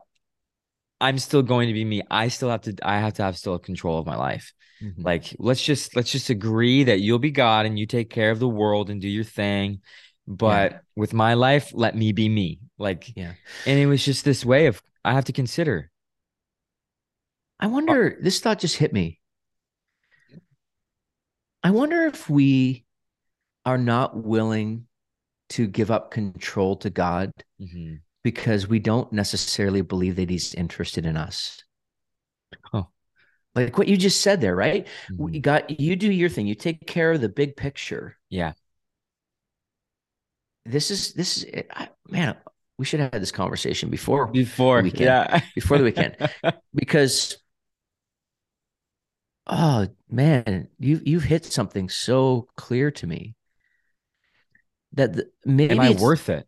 I'm 1.03 1.19
still 1.19 1.41
going 1.41 1.67
to 1.67 1.73
be 1.73 1.83
me. 1.83 2.01
I 2.09 2.29
still 2.29 2.49
have 2.49 2.61
to 2.61 2.75
I 2.81 2.99
have 2.99 3.15
to 3.15 3.23
have 3.23 3.37
still 3.37 3.59
control 3.59 3.99
of 3.99 4.05
my 4.05 4.15
life. 4.15 4.53
Mm-hmm. 4.81 5.01
Like 5.01 5.35
let's 5.37 5.61
just 5.61 5.97
let's 5.97 6.09
just 6.09 6.29
agree 6.29 6.85
that 6.85 7.01
you'll 7.01 7.19
be 7.19 7.31
God 7.31 7.65
and 7.65 7.77
you 7.77 7.85
take 7.85 8.09
care 8.09 8.31
of 8.31 8.39
the 8.39 8.47
world 8.47 8.89
and 8.89 9.01
do 9.01 9.09
your 9.09 9.25
thing. 9.25 9.81
But 10.25 10.71
yeah. 10.71 10.79
with 10.95 11.13
my 11.13 11.33
life, 11.33 11.71
let 11.73 11.93
me 11.93 12.13
be 12.13 12.29
me. 12.29 12.61
Like 12.77 13.11
yeah. 13.17 13.33
And 13.65 13.77
it 13.77 13.85
was 13.85 14.05
just 14.05 14.23
this 14.23 14.45
way 14.45 14.67
of 14.67 14.81
I 15.03 15.11
have 15.11 15.25
to 15.25 15.33
consider. 15.33 15.91
I 17.59 17.67
wonder, 17.67 18.17
this 18.21 18.39
thought 18.39 18.59
just 18.59 18.77
hit 18.77 18.93
me. 18.93 19.19
I 21.63 21.71
wonder 21.71 22.05
if 22.05 22.29
we 22.29 22.85
are 23.65 23.77
not 23.77 24.15
willing 24.17 24.87
to 25.49 25.67
give 25.67 25.91
up 25.91 26.11
control 26.11 26.77
to 26.77 26.89
God 26.89 27.31
mm-hmm. 27.61 27.95
Because 28.23 28.67
we 28.67 28.79
don't 28.79 29.11
necessarily 29.11 29.81
believe 29.81 30.15
that 30.15 30.29
He's 30.29 30.53
interested 30.53 31.05
in 31.05 31.17
us. 31.17 31.63
Oh, 32.73 32.87
like 33.55 33.77
what 33.77 33.87
you 33.87 33.97
just 33.97 34.21
said 34.21 34.41
there, 34.41 34.55
right? 34.55 34.87
Mm-hmm. 35.11 35.33
You 35.33 35.41
got 35.41 35.79
you 35.79 35.95
do 35.95 36.11
your 36.11 36.29
thing. 36.29 36.47
You 36.47 36.55
take 36.55 36.87
care 36.87 37.11
of 37.11 37.21
the 37.21 37.29
big 37.29 37.55
picture. 37.55 38.17
Yeah. 38.29 38.53
This 40.65 40.91
is 40.91 41.13
this 41.13 41.43
is 41.43 41.63
I, 41.71 41.89
man. 42.09 42.35
We 42.77 42.85
should 42.85 43.01
have 43.01 43.13
had 43.13 43.21
this 43.21 43.31
conversation 43.31 43.89
before 43.89 44.27
before 44.27 44.77
the 44.77 44.85
weekend, 44.85 45.01
yeah 45.01 45.41
before 45.53 45.77
the 45.77 45.83
weekend 45.83 46.17
because 46.73 47.37
oh 49.45 49.87
man 50.09 50.67
you 50.79 50.99
you've 51.05 51.23
hit 51.23 51.45
something 51.45 51.87
so 51.87 52.47
clear 52.55 52.89
to 52.89 53.05
me 53.05 53.35
that 54.93 55.13
the, 55.13 55.29
maybe 55.45 55.71
am 55.71 55.79
I 55.79 55.91
worth 55.91 56.29
it? 56.29 56.47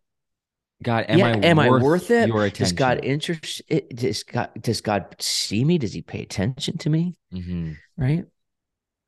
God, 0.85 1.05
am 1.09 1.17
yeah, 1.17 1.25
I 1.25 1.31
am 1.31 1.57
worth 1.57 1.81
I 1.81 1.83
worth 1.83 2.11
it? 2.11 2.27
Your 2.27 2.45
attention? 2.45 2.63
Does 2.63 2.73
God 2.73 3.03
interest? 3.03 3.63
It, 3.67 3.95
does 3.95 4.21
God 4.21 4.51
does 4.61 4.81
God 4.81 5.15
see 5.19 5.65
me? 5.65 5.79
Does 5.79 5.93
He 5.93 6.03
pay 6.03 6.21
attention 6.21 6.77
to 6.77 6.91
me? 6.91 7.15
Mm-hmm. 7.33 7.71
Right. 7.97 8.25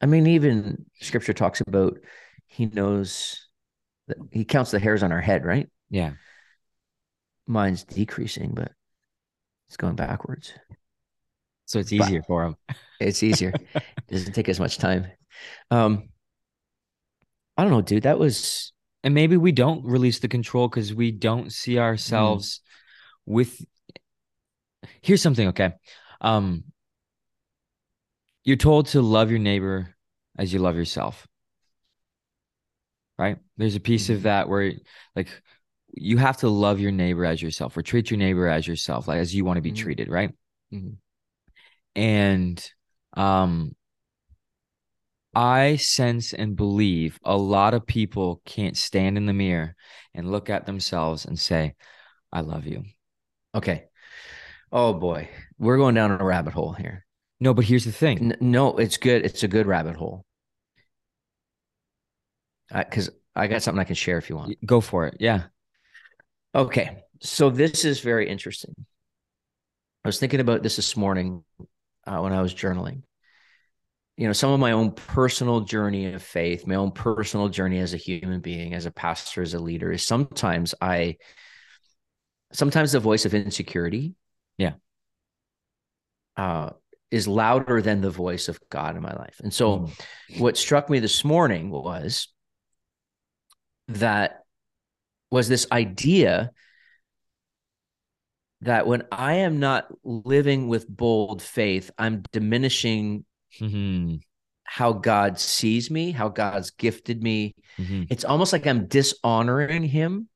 I 0.02 0.08
mean, 0.08 0.26
even 0.26 0.86
Scripture 1.02 1.34
talks 1.34 1.62
about 1.62 2.00
He 2.48 2.66
knows 2.66 3.48
that 4.08 4.18
He 4.32 4.44
counts 4.44 4.72
the 4.72 4.80
hairs 4.80 5.04
on 5.04 5.12
our 5.12 5.22
head. 5.22 5.46
Right. 5.46 5.70
Yeah. 5.92 6.14
Mine's 7.46 7.84
decreasing, 7.84 8.54
but 8.56 8.72
it's 9.68 9.78
going 9.78 9.96
backwards. 9.96 10.54
So 11.66 11.78
it's 11.78 11.94
easier 11.94 12.22
but 12.22 12.28
for 12.28 12.44
him. 12.44 12.56
It's 13.00 13.22
easier. 13.22 13.54
it 13.76 13.84
doesn't 14.10 14.34
take 14.34 14.50
as 14.50 14.60
much 14.60 14.80
time. 14.80 15.06
Um, 15.70 16.10
I 17.56 17.62
don't 17.62 17.72
know, 17.72 17.82
dude. 17.84 18.04
That 18.04 18.18
was 18.18 18.74
and 19.08 19.16
maybe 19.16 19.38
we 19.38 19.54
don't 19.54 19.86
release 19.86 20.20
the 20.20 20.28
control 20.28 20.68
because 20.68 20.94
we 20.94 21.12
don't 21.12 21.54
see 21.54 21.76
mm. 21.76 21.80
ourselves 21.80 22.60
mm. 22.60 23.34
with 23.34 23.66
here's 25.00 25.22
something 25.22 25.48
okay 25.48 25.72
um 26.20 26.66
you're 28.44 28.58
told 28.58 28.88
to 28.88 29.02
love 29.02 29.30
your 29.30 29.40
neighbor 29.40 29.96
as 30.38 30.52
you 30.52 30.60
love 30.60 30.76
yourself 30.76 31.26
right 33.18 33.38
there's 33.56 33.78
a 33.78 33.80
piece 33.80 34.08
mm. 34.08 34.10
of 34.10 34.18
mm-hmm. 34.18 34.24
that 34.24 34.50
where 34.50 34.74
like 35.16 35.30
you 35.94 36.18
have 36.18 36.36
to 36.36 36.50
love 36.50 36.82
your 36.82 36.92
neighbor 36.92 37.24
as 37.24 37.42
yourself 37.42 37.78
or 37.78 37.82
treat 37.82 38.12
your 38.12 38.18
neighbor 38.18 38.50
as 38.50 38.68
yourself 38.68 39.08
like 39.08 39.20
as 39.20 39.34
you 39.34 39.46
want 39.46 39.56
to 39.56 39.62
be 39.62 39.72
mm. 39.72 39.78
treated 39.78 40.10
right 40.10 40.34
mm-hmm. 40.74 40.96
and 41.96 42.70
um 43.14 43.74
I 45.38 45.76
sense 45.76 46.34
and 46.34 46.56
believe 46.56 47.20
a 47.24 47.38
lot 47.38 47.76
of 47.76 47.86
people 47.86 48.42
can't 48.44 48.76
stand 48.76 49.18
in 49.18 49.28
the 49.28 49.34
mirror 49.34 49.76
and 50.16 50.32
look 50.32 50.50
at 50.50 50.66
themselves 50.66 51.26
and 51.26 51.38
say, 51.38 51.76
I 52.34 52.42
love 52.42 52.66
you. 52.66 52.86
Okay. 53.54 53.84
Oh 54.72 54.94
boy. 54.94 55.30
We're 55.60 55.78
going 55.78 55.94
down 55.94 56.10
a 56.10 56.26
rabbit 56.26 56.54
hole 56.54 56.74
here. 56.74 57.06
No, 57.40 57.54
but 57.54 57.66
here's 57.66 57.86
the 57.86 57.92
thing. 57.92 58.18
N- 58.32 58.38
no, 58.42 58.78
it's 58.78 58.98
good. 58.98 59.26
It's 59.26 59.44
a 59.44 59.48
good 59.48 59.68
rabbit 59.68 59.96
hole. 59.96 60.26
Because 62.76 63.12
I, 63.36 63.44
I 63.44 63.48
got 63.48 63.62
something 63.62 63.80
I 63.80 63.84
can 63.84 63.94
share 63.94 64.18
if 64.18 64.32
you 64.32 64.38
want. 64.38 64.58
Go 64.66 64.82
for 64.82 65.06
it. 65.06 65.18
Yeah. 65.20 65.44
Okay. 66.56 67.04
So 67.22 67.52
this 67.52 67.86
is 67.86 68.00
very 68.00 68.28
interesting. 68.28 68.74
I 70.04 70.08
was 70.08 70.20
thinking 70.20 70.40
about 70.40 70.64
this 70.64 70.78
this 70.78 70.98
morning 70.98 71.44
uh, 72.08 72.22
when 72.22 72.34
I 72.34 72.42
was 72.42 72.56
journaling 72.56 73.04
you 74.18 74.26
know 74.26 74.34
some 74.34 74.52
of 74.52 74.60
my 74.60 74.72
own 74.72 74.92
personal 74.92 75.62
journey 75.62 76.12
of 76.12 76.22
faith 76.22 76.68
my 76.68 76.76
own 76.76 76.92
personal 76.92 77.48
journey 77.48 77.80
as 77.80 77.94
a 77.94 77.98
human 77.98 78.42
being 78.42 78.74
as 78.74 78.86
a 78.86 78.92
pastor 78.92 79.42
as 79.42 79.54
a 79.54 79.60
leader 79.60 79.92
is 79.92 80.06
sometimes 80.06 80.74
i 80.82 81.16
sometimes 82.52 82.92
the 82.92 83.00
voice 83.00 83.26
of 83.26 83.34
insecurity 83.34 84.16
yeah 84.58 84.74
uh 86.36 86.72
is 87.10 87.28
louder 87.28 87.82
than 87.82 88.02
the 88.02 88.10
voice 88.10 88.50
of 88.50 88.60
god 88.70 88.98
in 88.98 89.04
my 89.04 89.14
life 89.14 89.40
and 89.44 89.54
so 89.54 89.80
mm. 89.80 90.40
what 90.40 90.58
struck 90.58 90.90
me 90.90 91.00
this 91.00 91.24
morning 91.24 91.70
was 91.70 92.28
that 93.88 94.44
was 95.32 95.48
this 95.48 95.68
idea 95.72 96.52
that 98.62 98.88
when 98.88 99.04
i 99.12 99.36
am 99.36 99.60
not 99.60 99.88
living 100.04 100.68
with 100.68 100.88
bold 100.90 101.42
faith 101.42 101.92
i'm 102.00 102.24
diminishing 102.32 103.24
mm-hmm. 103.60 104.16
how 104.64 104.94
God 104.94 105.40
sees 105.40 105.90
me, 105.92 106.12
how 106.12 106.30
God's 106.30 106.72
gifted 106.72 107.22
me. 107.22 107.56
Mm-hmm. 107.78 108.04
It's 108.10 108.26
almost 108.26 108.54
like 108.54 108.68
I'm 108.68 108.88
dishonoring 108.88 109.84
Him 109.84 110.30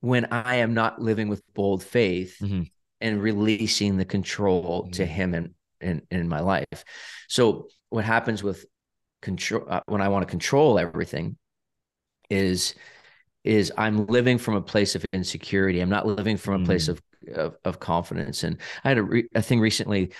when 0.00 0.26
I 0.26 0.56
am 0.56 0.74
not 0.74 1.00
living 1.00 1.28
with 1.28 1.42
bold 1.54 1.82
faith 1.82 2.36
mm-hmm. 2.40 2.62
and 3.00 3.22
releasing 3.22 3.96
the 3.96 4.04
control 4.04 4.88
to 4.92 5.04
mm-hmm. 5.04 5.12
Him 5.12 5.34
in, 5.34 5.54
in 5.80 6.02
in 6.10 6.28
my 6.28 6.40
life. 6.40 6.84
So 7.28 7.68
what 7.90 8.04
happens 8.04 8.42
with 8.42 8.66
control 9.22 9.64
uh, 9.68 9.80
when 9.86 10.02
I 10.02 10.08
want 10.08 10.26
to 10.26 10.30
control 10.30 10.78
everything 10.78 11.36
is 12.30 12.74
is 13.44 13.72
I'm 13.76 14.06
living 14.06 14.38
from 14.38 14.54
a 14.54 14.62
place 14.62 14.94
of 14.94 15.04
insecurity. 15.12 15.80
I'm 15.80 15.90
not 15.90 16.06
living 16.06 16.36
from 16.36 16.62
a 16.62 16.66
place 16.66 16.86
mm. 16.86 16.90
of 16.90 17.02
of, 17.34 17.56
of 17.64 17.80
confidence. 17.80 18.44
And 18.44 18.58
I 18.84 18.88
had 18.88 18.98
a, 18.98 19.02
re- 19.02 19.28
a 19.34 19.42
thing 19.42 19.60
recently 19.60 20.12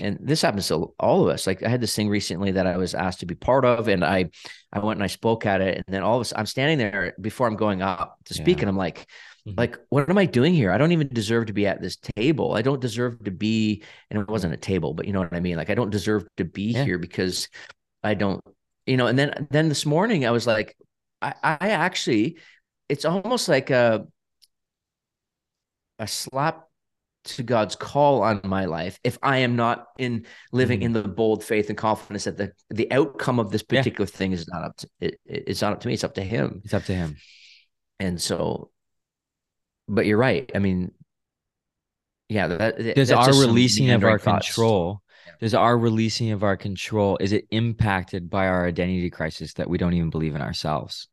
and 0.00 0.18
this 0.20 0.42
happens 0.42 0.68
to 0.68 0.92
all 0.98 1.22
of 1.22 1.32
us 1.32 1.46
like 1.46 1.62
i 1.62 1.68
had 1.68 1.80
this 1.80 1.94
thing 1.94 2.08
recently 2.08 2.52
that 2.52 2.66
i 2.66 2.76
was 2.76 2.94
asked 2.94 3.20
to 3.20 3.26
be 3.26 3.34
part 3.34 3.64
of 3.64 3.88
and 3.88 4.04
i 4.04 4.28
i 4.72 4.78
went 4.78 4.96
and 4.96 5.04
i 5.04 5.06
spoke 5.06 5.46
at 5.46 5.60
it 5.60 5.76
and 5.76 5.84
then 5.88 6.02
all 6.02 6.16
of 6.16 6.22
a 6.22 6.24
sudden 6.24 6.40
i'm 6.40 6.46
standing 6.46 6.78
there 6.78 7.14
before 7.20 7.46
i'm 7.46 7.56
going 7.56 7.82
up 7.82 8.18
to 8.24 8.34
speak 8.34 8.58
yeah. 8.58 8.62
and 8.62 8.68
i'm 8.68 8.76
like 8.76 9.06
mm-hmm. 9.46 9.54
like 9.56 9.78
what 9.88 10.08
am 10.08 10.18
i 10.18 10.24
doing 10.24 10.54
here 10.54 10.70
i 10.70 10.78
don't 10.78 10.92
even 10.92 11.08
deserve 11.08 11.46
to 11.46 11.52
be 11.52 11.66
at 11.66 11.80
this 11.80 11.96
table 11.96 12.54
i 12.54 12.62
don't 12.62 12.80
deserve 12.80 13.22
to 13.24 13.30
be 13.30 13.82
and 14.10 14.20
it 14.20 14.28
wasn't 14.28 14.52
a 14.52 14.58
table 14.58 14.94
but 14.94 15.06
you 15.06 15.12
know 15.12 15.20
what 15.20 15.34
i 15.34 15.40
mean 15.40 15.56
like 15.56 15.70
i 15.70 15.74
don't 15.74 15.90
deserve 15.90 16.24
to 16.36 16.44
be 16.44 16.72
yeah. 16.72 16.84
here 16.84 16.98
because 16.98 17.48
i 18.02 18.14
don't 18.14 18.42
you 18.86 18.96
know 18.96 19.06
and 19.06 19.18
then 19.18 19.46
then 19.50 19.68
this 19.68 19.86
morning 19.86 20.26
i 20.26 20.30
was 20.30 20.46
like 20.46 20.76
i 21.22 21.32
i 21.42 21.70
actually 21.70 22.38
it's 22.88 23.04
almost 23.04 23.48
like 23.48 23.70
a 23.70 24.06
a 25.98 26.06
slap 26.06 26.66
to 27.26 27.42
God's 27.42 27.76
call 27.76 28.22
on 28.22 28.40
my 28.44 28.64
life 28.64 28.98
if 29.04 29.18
I 29.22 29.38
am 29.38 29.56
not 29.56 29.86
in 29.98 30.26
living 30.52 30.80
mm-hmm. 30.80 30.96
in 30.96 31.02
the 31.02 31.08
bold 31.08 31.44
faith 31.44 31.68
and 31.68 31.78
confidence 31.78 32.24
that 32.24 32.36
the 32.36 32.52
the 32.70 32.90
outcome 32.92 33.38
of 33.38 33.50
this 33.50 33.62
particular 33.62 34.08
yeah. 34.10 34.16
thing 34.16 34.32
is 34.32 34.46
not 34.48 34.64
up 34.64 34.76
to 34.78 34.88
it, 35.00 35.20
it's 35.24 35.62
not 35.62 35.72
up 35.72 35.80
to 35.80 35.88
me 35.88 35.94
it's 35.94 36.04
up 36.04 36.14
to 36.14 36.22
him. 36.22 36.62
It's 36.64 36.74
up 36.74 36.84
to 36.84 36.94
him. 36.94 37.16
And 37.98 38.20
so 38.20 38.70
but 39.88 40.06
you're 40.06 40.18
right. 40.18 40.50
I 40.54 40.58
mean 40.58 40.92
yeah 42.28 42.48
that, 42.48 42.94
does 42.96 43.12
our 43.12 43.28
releasing 43.28 43.90
of 43.90 44.02
our 44.02 44.18
thoughts. 44.18 44.46
control 44.46 45.02
does 45.40 45.54
our 45.54 45.76
releasing 45.76 46.30
of 46.30 46.42
our 46.42 46.56
control 46.56 47.18
is 47.20 47.32
it 47.32 47.46
impacted 47.50 48.30
by 48.30 48.46
our 48.46 48.66
identity 48.66 49.10
crisis 49.10 49.54
that 49.54 49.68
we 49.68 49.78
don't 49.78 49.92
even 49.92 50.10
believe 50.10 50.34
in 50.34 50.42
ourselves? 50.42 51.08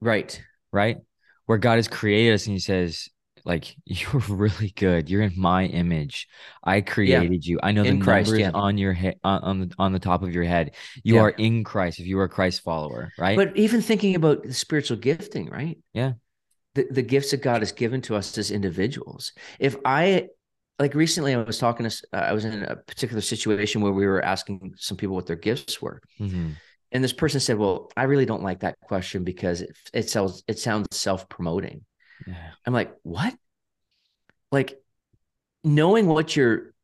Right. 0.00 0.42
Right? 0.72 0.98
Where 1.46 1.58
God 1.58 1.76
has 1.76 1.88
created 1.88 2.34
us 2.34 2.46
and 2.46 2.52
he 2.54 2.60
says 2.60 3.08
like 3.44 3.76
you're 3.84 4.22
really 4.28 4.70
good. 4.70 5.08
You're 5.10 5.22
in 5.22 5.34
my 5.36 5.66
image. 5.66 6.28
I 6.62 6.80
created 6.80 7.44
yeah. 7.44 7.50
you. 7.50 7.60
I 7.62 7.72
know 7.72 7.82
in 7.82 7.98
the 7.98 8.04
Christ, 8.04 8.30
numbers 8.30 8.40
yeah. 8.40 8.50
on 8.54 8.78
your 8.78 8.92
head 8.92 9.16
on, 9.24 9.42
on 9.42 9.60
the 9.60 9.74
on 9.78 9.92
the 9.92 9.98
top 9.98 10.22
of 10.22 10.34
your 10.34 10.44
head. 10.44 10.74
You 11.02 11.16
yeah. 11.16 11.22
are 11.22 11.30
in 11.30 11.64
Christ 11.64 12.00
if 12.00 12.06
you 12.06 12.18
are 12.18 12.24
a 12.24 12.28
Christ 12.28 12.62
follower, 12.62 13.12
right? 13.18 13.36
But 13.36 13.56
even 13.56 13.80
thinking 13.80 14.14
about 14.14 14.42
the 14.42 14.54
spiritual 14.54 14.96
gifting, 14.96 15.48
right? 15.50 15.78
Yeah. 15.92 16.12
The 16.74 16.86
the 16.90 17.02
gifts 17.02 17.30
that 17.30 17.42
God 17.42 17.60
has 17.60 17.72
given 17.72 18.00
to 18.02 18.16
us 18.16 18.36
as 18.38 18.50
individuals. 18.50 19.32
If 19.58 19.76
I 19.84 20.28
like 20.78 20.94
recently 20.94 21.34
I 21.34 21.42
was 21.42 21.58
talking 21.58 21.88
to 21.88 22.02
uh, 22.12 22.16
I 22.16 22.32
was 22.32 22.44
in 22.44 22.62
a 22.64 22.76
particular 22.76 23.20
situation 23.20 23.80
where 23.80 23.92
we 23.92 24.06
were 24.06 24.24
asking 24.24 24.74
some 24.76 24.96
people 24.96 25.14
what 25.14 25.26
their 25.26 25.36
gifts 25.36 25.80
were. 25.80 26.00
Mm-hmm. 26.18 26.50
And 26.92 27.02
this 27.02 27.12
person 27.12 27.40
said, 27.40 27.58
"Well, 27.58 27.90
I 27.96 28.04
really 28.04 28.24
don't 28.24 28.42
like 28.42 28.60
that 28.60 28.78
question 28.80 29.24
because 29.24 29.60
it 29.62 29.76
it 29.92 30.08
sounds 30.08 30.44
it 30.46 30.58
sounds 30.58 30.88
self-promoting." 30.92 31.84
Yeah. 32.26 32.50
I'm 32.66 32.72
like, 32.72 32.94
what? 33.02 33.34
Like 34.50 34.80
knowing 35.62 36.06
what 36.06 36.36
your 36.36 36.74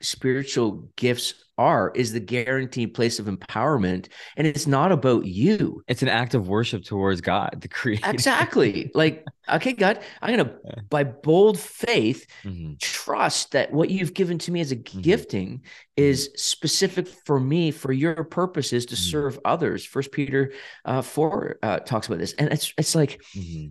spiritual 0.00 0.88
gifts 0.96 1.34
are 1.56 1.92
is 1.94 2.12
the 2.12 2.20
guaranteed 2.20 2.94
place 2.94 3.18
of 3.18 3.26
empowerment 3.26 4.08
and 4.36 4.46
it's 4.46 4.66
not 4.66 4.90
about 4.90 5.24
you 5.24 5.82
it's 5.86 6.02
an 6.02 6.08
act 6.08 6.34
of 6.34 6.48
worship 6.48 6.82
towards 6.84 7.20
god 7.20 7.56
the 7.60 7.68
creator 7.68 8.10
exactly 8.10 8.90
like 8.92 9.24
okay 9.48 9.72
god 9.72 10.00
i'm 10.20 10.36
gonna 10.36 10.52
by 10.90 11.04
bold 11.04 11.58
faith 11.58 12.26
mm-hmm. 12.42 12.74
trust 12.80 13.52
that 13.52 13.72
what 13.72 13.88
you've 13.88 14.14
given 14.14 14.36
to 14.36 14.50
me 14.50 14.60
as 14.60 14.72
a 14.72 14.76
mm-hmm. 14.76 15.00
gifting 15.00 15.62
is 15.96 16.30
specific 16.34 17.06
for 17.24 17.38
me 17.38 17.70
for 17.70 17.92
your 17.92 18.24
purposes 18.24 18.84
to 18.84 18.96
mm-hmm. 18.96 19.10
serve 19.10 19.38
others 19.44 19.86
first 19.86 20.10
peter 20.10 20.52
uh 20.84 21.02
4 21.02 21.58
uh, 21.62 21.78
talks 21.78 22.08
about 22.08 22.18
this 22.18 22.32
and 22.34 22.52
it's 22.52 22.74
it's 22.76 22.96
like 22.96 23.22
mm-hmm 23.36 23.68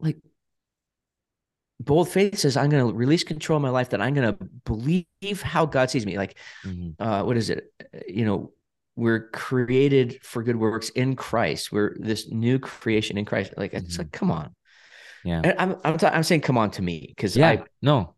like 0.00 0.18
bold 1.78 2.08
faith 2.08 2.38
says 2.38 2.56
i'm 2.56 2.68
going 2.68 2.86
to 2.86 2.92
release 2.92 3.24
control 3.24 3.56
of 3.56 3.62
my 3.62 3.70
life 3.70 3.90
that 3.90 4.00
i'm 4.00 4.14
going 4.14 4.36
to 4.36 4.44
believe 4.64 5.42
how 5.42 5.64
god 5.64 5.90
sees 5.90 6.04
me 6.04 6.18
like 6.18 6.36
mm-hmm. 6.64 7.02
uh 7.02 7.22
what 7.24 7.36
is 7.36 7.50
it 7.50 7.72
you 8.06 8.24
know 8.24 8.52
we're 9.00 9.30
created 9.30 10.20
for 10.22 10.42
good 10.42 10.56
works 10.56 10.90
in 10.90 11.16
Christ. 11.16 11.72
We're 11.72 11.96
this 11.98 12.30
new 12.30 12.58
creation 12.58 13.16
in 13.16 13.24
Christ. 13.24 13.54
Like 13.56 13.72
it's 13.72 13.94
mm-hmm. 13.94 14.02
like, 14.02 14.12
come 14.12 14.30
on. 14.30 14.54
Yeah. 15.24 15.40
And 15.42 15.54
I'm 15.58 15.76
I'm, 15.84 15.98
t- 15.98 16.06
I'm 16.06 16.22
saying 16.22 16.42
come 16.42 16.58
on 16.58 16.70
to 16.72 16.82
me 16.82 17.06
because 17.08 17.36
yeah, 17.36 17.48
I 17.48 17.64
no. 17.80 18.14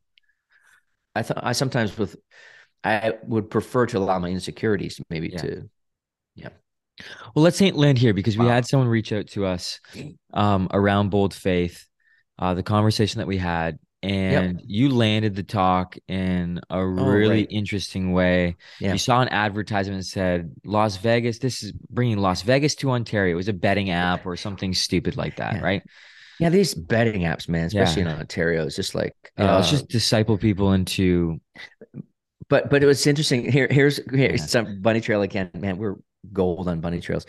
I 1.15 1.23
thought 1.23 1.41
I 1.43 1.53
sometimes 1.53 1.97
with 1.97 2.17
I 2.83 3.15
would 3.25 3.49
prefer 3.49 3.87
to 3.87 3.99
allow 3.99 4.19
my 4.19 4.29
insecurities 4.29 5.01
maybe 5.09 5.29
yeah. 5.29 5.39
to 5.39 5.71
yeah. 6.35 6.49
Well, 7.35 7.43
let's 7.43 7.57
say 7.57 7.67
it 7.67 7.75
land 7.75 7.99
here 7.99 8.15
because 8.15 8.37
we 8.37 8.45
wow. 8.45 8.53
had 8.53 8.67
someone 8.67 8.89
reach 8.89 9.13
out 9.13 9.27
to 9.29 9.47
us 9.47 9.81
um, 10.33 10.69
around 10.73 11.11
bold 11.11 11.35
faith. 11.35 11.87
Uh, 12.39 12.55
the 12.55 12.63
conversation 12.63 13.19
that 13.19 13.27
we 13.29 13.37
had 13.37 13.79
and 14.03 14.59
yep. 14.59 14.65
you 14.67 14.89
landed 14.89 15.37
the 15.37 15.45
talk 15.45 15.97
in 16.09 16.61
a 16.71 16.77
oh, 16.77 16.81
really 16.81 17.29
right. 17.29 17.47
interesting 17.51 18.13
way. 18.13 18.57
Yeah. 18.81 18.93
You 18.93 18.99
saw 18.99 19.23
an 19.23 19.29
advertisement 19.29 20.01
that 20.01 20.07
said 20.07 20.53
Las 20.65 20.97
Vegas. 20.97 21.39
This 21.39 21.63
is 21.63 21.73
bringing 21.73 22.19
Las 22.19 22.43
Vegas 22.43 22.75
to 22.77 22.91
Ontario. 22.91 23.33
It 23.33 23.37
was 23.37 23.49
a 23.49 23.53
betting 23.53 23.91
app 23.91 24.27
or 24.27 24.37
something 24.37 24.75
stupid 24.75 25.17
like 25.17 25.37
that, 25.37 25.55
yeah. 25.55 25.61
right? 25.61 25.83
Yeah, 26.41 26.49
these 26.49 26.75
betting 26.75 27.23
apps, 27.23 27.49
man, 27.49 27.67
especially 27.67 28.03
yeah. 28.03 28.15
in 28.15 28.21
Ontario, 28.21 28.67
it's 28.67 28.75
just 28.75 28.97
like 28.97 29.15
yeah, 29.39 29.53
uh, 29.53 29.57
let's 29.57 29.71
just 29.71 29.89
disciple 29.89 30.37
people 30.37 30.73
into. 30.73 31.41
But 32.49 32.71
but 32.71 32.83
it 32.83 32.87
was 32.87 33.07
interesting. 33.07 33.51
Here 33.53 33.69
here's 33.71 34.01
here's 34.11 34.51
some 34.51 34.83
bunny 34.83 35.01
trail 35.01 35.23
again, 35.23 35.51
man. 35.55 35.79
We're 35.79 35.95
gold 36.33 36.69
on 36.69 36.81
bunny 36.81 37.01
trails. 37.01 37.27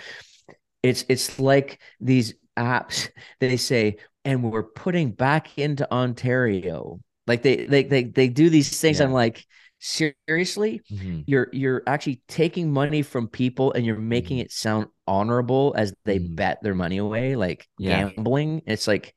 It's 0.82 1.06
it's 1.08 1.40
like 1.40 1.80
these 2.00 2.34
apps. 2.58 3.10
They 3.40 3.58
say 3.58 3.98
and 4.26 4.44
we're 4.44 4.64
putting 4.64 5.12
back 5.12 5.58
into 5.58 5.92
Ontario. 5.92 7.00
Like 7.28 7.42
they 7.42 7.66
they 7.66 7.84
they 7.84 8.04
they 8.04 8.28
do 8.28 8.50
these 8.50 8.80
things. 8.80 9.00
Yeah. 9.00 9.06
I'm 9.06 9.14
like, 9.14 9.46
seriously, 9.80 10.82
mm-hmm. 10.92 11.22
you're 11.26 11.50
you're 11.52 11.84
actually 11.88 12.22
taking 12.28 12.72
money 12.72 13.02
from 13.02 13.28
people 13.28 13.74
and 13.74 13.86
you're 13.86 13.98
making 13.98 14.38
mm-hmm. 14.38 14.46
it 14.46 14.52
sound 14.52 14.88
honorable 15.08 15.74
as 15.78 15.94
they 16.06 16.20
mm-hmm. 16.20 16.36
bet 16.36 16.62
their 16.62 16.76
money 16.76 16.98
away, 16.98 17.36
like 17.36 17.68
yeah. 17.78 18.10
gambling. 18.10 18.62
It's 18.66 18.88
like, 18.88 19.16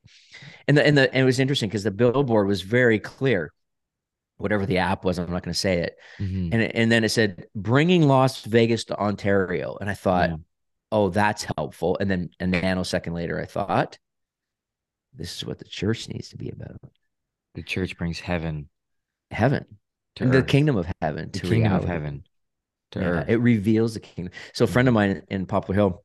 and 0.67 0.77
the 0.77 0.85
and 0.85 0.97
the 0.97 1.11
and 1.13 1.21
it 1.21 1.25
was 1.25 1.39
interesting 1.39 1.69
because 1.69 1.83
the 1.83 1.91
billboard 1.91 2.47
was 2.47 2.61
very 2.61 2.99
clear. 2.99 3.51
Whatever 4.37 4.65
the 4.65 4.77
app 4.77 5.03
was, 5.03 5.17
I'm 5.17 5.31
not 5.31 5.43
going 5.43 5.53
to 5.53 5.59
say 5.59 5.79
it. 5.79 5.97
Mm-hmm. 6.19 6.53
And 6.53 6.61
and 6.75 6.91
then 6.91 7.03
it 7.03 7.09
said 7.09 7.45
bringing 7.55 8.07
Las 8.07 8.43
Vegas 8.45 8.85
to 8.85 8.97
Ontario, 8.97 9.77
and 9.81 9.89
I 9.89 9.93
thought, 9.93 10.31
oh, 10.91 11.09
that's 11.09 11.45
helpful. 11.57 11.97
And 11.99 12.09
then 12.09 12.29
a 12.39 12.45
nanosecond 12.45 13.13
later, 13.13 13.41
I 13.41 13.45
thought, 13.45 13.97
this 15.13 15.35
is 15.35 15.45
what 15.45 15.59
the 15.59 15.65
church 15.65 16.07
needs 16.07 16.29
to 16.29 16.37
be 16.37 16.49
about. 16.49 16.77
The 17.55 17.63
church 17.63 17.97
brings 17.97 18.19
heaven, 18.19 18.69
heaven, 19.31 19.65
the 20.15 20.43
kingdom 20.43 20.77
of 20.77 20.87
heaven, 21.01 21.31
the 21.31 21.39
kingdom 21.39 21.61
reality. 21.63 21.83
of 21.83 21.89
heaven. 21.89 22.23
Yeah. 22.95 23.25
It 23.27 23.41
reveals 23.41 23.95
the 23.95 23.99
kingdom. 23.99 24.33
So 24.53 24.65
a 24.65 24.67
friend 24.67 24.87
of 24.87 24.93
mine 24.93 25.23
in 25.29 25.45
Poplar 25.45 25.75
Hill 25.75 26.03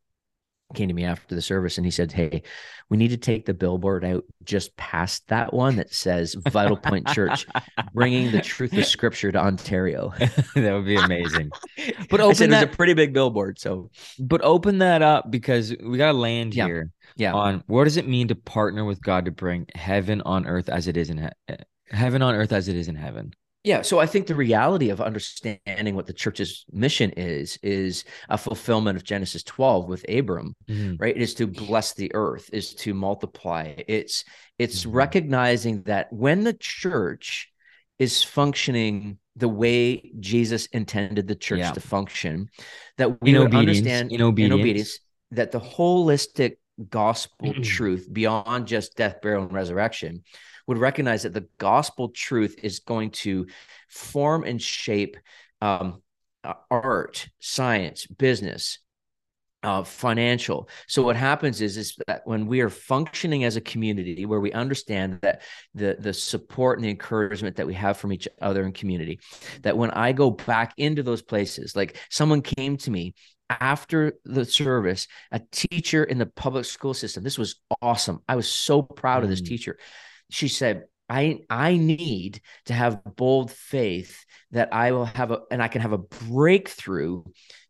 came 0.75 0.89
to 0.89 0.95
me 0.95 1.05
after 1.05 1.35
the 1.35 1.43
service 1.43 1.77
and 1.79 1.85
he 1.85 1.91
said, 1.91 2.13
Hey, 2.13 2.43
we 2.89 2.97
need 2.97 3.09
to 3.09 3.17
take 3.17 3.47
the 3.47 3.55
billboard 3.55 4.05
out 4.05 4.25
just 4.45 4.77
past 4.77 5.27
that 5.29 5.55
one 5.55 5.77
that 5.77 5.95
says 5.95 6.37
Vital 6.49 6.77
Point 6.77 7.07
Church, 7.09 7.47
bringing 7.95 8.31
the 8.33 8.41
truth 8.41 8.73
of 8.77 8.85
scripture 8.87 9.33
to 9.33 9.39
Ontario. 9.39 10.13
that 10.55 10.73
would 10.73 10.85
be 10.85 10.97
amazing. 10.97 11.51
but 12.11 12.21
open 12.21 12.51
that, 12.51 12.63
it 12.63 12.67
was 12.67 12.75
a 12.75 12.77
pretty 12.77 12.95
big 12.95 13.13
billboard. 13.13 13.59
So, 13.59 13.91
but 14.19 14.43
open 14.43 14.79
that 14.79 15.03
up 15.03 15.31
because 15.31 15.75
we 15.83 15.99
got 15.99 16.13
to 16.13 16.19
land 16.19 16.55
yeah. 16.55 16.67
here 16.67 16.91
yeah. 17.17 17.33
on 17.33 17.63
what 17.67 17.85
does 17.85 17.97
it 17.97 18.09
mean 18.09 18.29
to 18.29 18.35
partner 18.35 18.85
with 18.85 19.01
God 19.01 19.25
to 19.27 19.31
bring 19.31 19.67
heaven 19.75 20.21
on 20.23 20.47
earth 20.47 20.69
as 20.69 20.89
it 20.89 20.97
is 20.97 21.11
in 21.11 21.19
he- 21.19 21.29
eh, 21.49 21.57
heaven 21.91 22.23
on 22.23 22.35
earth 22.35 22.53
as 22.53 22.69
it 22.69 22.77
is 22.77 22.89
in 22.89 22.97
heaven. 22.97 23.33
Yeah, 23.65 23.83
so 23.83 24.01
I 24.01 24.07
think 24.07 24.27
the 24.27 24.35
reality 24.35 24.91
of 24.91 25.01
understanding 25.01 25.95
what 25.95 26.07
the 26.07 26.13
church's 26.13 26.65
mission 26.73 27.13
is 27.17 27.59
is 27.63 28.05
a 28.29 28.37
fulfillment 28.37 28.97
of 28.97 29.05
Genesis 29.05 29.45
12 29.45 29.89
with 29.89 30.05
Abram, 30.09 30.57
mm-hmm. 30.69 30.97
right? 30.99 31.15
It 31.15 31.23
is 31.23 31.35
to 31.35 31.47
bless 31.47 31.95
the 31.95 32.13
earth, 32.13 32.51
is 32.53 32.75
to 32.77 32.93
multiply. 32.93 33.75
It's 33.87 34.25
it's 34.59 34.81
mm-hmm. 34.81 34.97
recognizing 34.97 35.83
that 35.83 36.13
when 36.13 36.43
the 36.43 36.55
church 36.55 37.53
is 38.01 38.25
functioning 38.25 39.19
the 39.37 39.49
way 39.49 40.11
Jesus 40.19 40.67
intended 40.67 41.29
the 41.29 41.37
church 41.37 41.61
yeah. 41.61 41.71
to 41.71 41.81
function, 41.81 42.49
that 42.99 43.23
we 43.23 43.37
in 43.37 43.55
understand 43.55 44.11
in 44.11 44.23
obedience. 44.23 44.55
in 44.55 44.61
obedience 44.61 44.99
that 45.31 45.53
the 45.53 45.61
holistic 45.61 46.57
gospel 46.91 47.55
truth 47.63 48.09
beyond 48.13 48.67
just 48.67 48.97
death, 48.97 49.21
burial, 49.23 49.45
and 49.45 49.53
resurrection 49.53 50.25
would 50.67 50.79
recognize 50.79 51.23
that 51.23 51.35
the 51.35 51.49
gospel 51.59 52.09
truth 52.11 52.57
is 52.63 52.81
going 52.81 53.11
to 53.11 53.47
form 53.89 54.45
and 54.45 54.61
shape 54.61 55.17
um, 55.61 56.03
art, 56.71 57.29
science, 57.41 58.07
business, 58.07 58.79
uh, 59.63 59.85
financial. 59.85 60.69
So 60.89 61.03
what 61.03 61.15
happens 61.15 61.61
is 61.61 61.77
is 61.77 61.97
that 62.09 62.23
when 62.25 62.47
we 62.47 62.61
are 62.63 62.69
functioning 62.69 63.45
as 63.45 63.57
a 63.57 63.61
community, 63.61 64.27
where 64.27 64.41
we 64.41 64.53
understand 64.53 65.21
that 65.23 65.43
the 65.75 65.97
the 65.99 66.13
support 66.13 66.79
and 66.79 66.85
the 66.85 66.91
encouragement 66.91 67.57
that 67.57 67.67
we 67.67 67.75
have 67.75 67.97
from 67.97 68.13
each 68.13 68.27
other 68.41 68.65
in 68.65 68.73
community, 68.73 69.21
that 69.63 69.77
when 69.77 69.91
I 69.93 70.13
go 70.13 70.31
back 70.31 70.75
into 70.79 71.03
those 71.03 71.23
places, 71.23 71.77
like 71.77 71.97
someone 72.11 72.43
came 72.43 72.77
to 72.79 72.91
me 72.91 73.15
after 73.61 74.15
the 74.25 74.45
service, 74.45 75.07
a 75.31 75.41
teacher 75.53 76.05
in 76.05 76.19
the 76.19 76.27
public 76.27 76.65
school 76.65 76.95
system. 76.95 77.23
This 77.23 77.39
was 77.39 77.57
awesome. 77.81 78.21
I 78.29 78.37
was 78.37 78.49
so 78.51 78.83
proud 78.83 79.21
mm. 79.21 79.25
of 79.25 79.31
this 79.31 79.43
mm. 79.43 79.47
teacher. 79.47 79.79
She 80.33 80.49
said, 80.49 80.85
I 81.09 81.41
I 81.51 81.77
need 81.77 82.41
to 82.67 82.73
have 82.73 83.03
bold 83.17 83.51
faith 83.51 84.25
that 84.53 84.73
I 84.73 84.93
will 84.93 85.05
have 85.05 85.31
a 85.31 85.41
and 85.51 85.63
I 85.63 85.69
can 85.69 85.83
have 85.83 85.93
a 85.93 85.99
breakthrough 85.99 87.25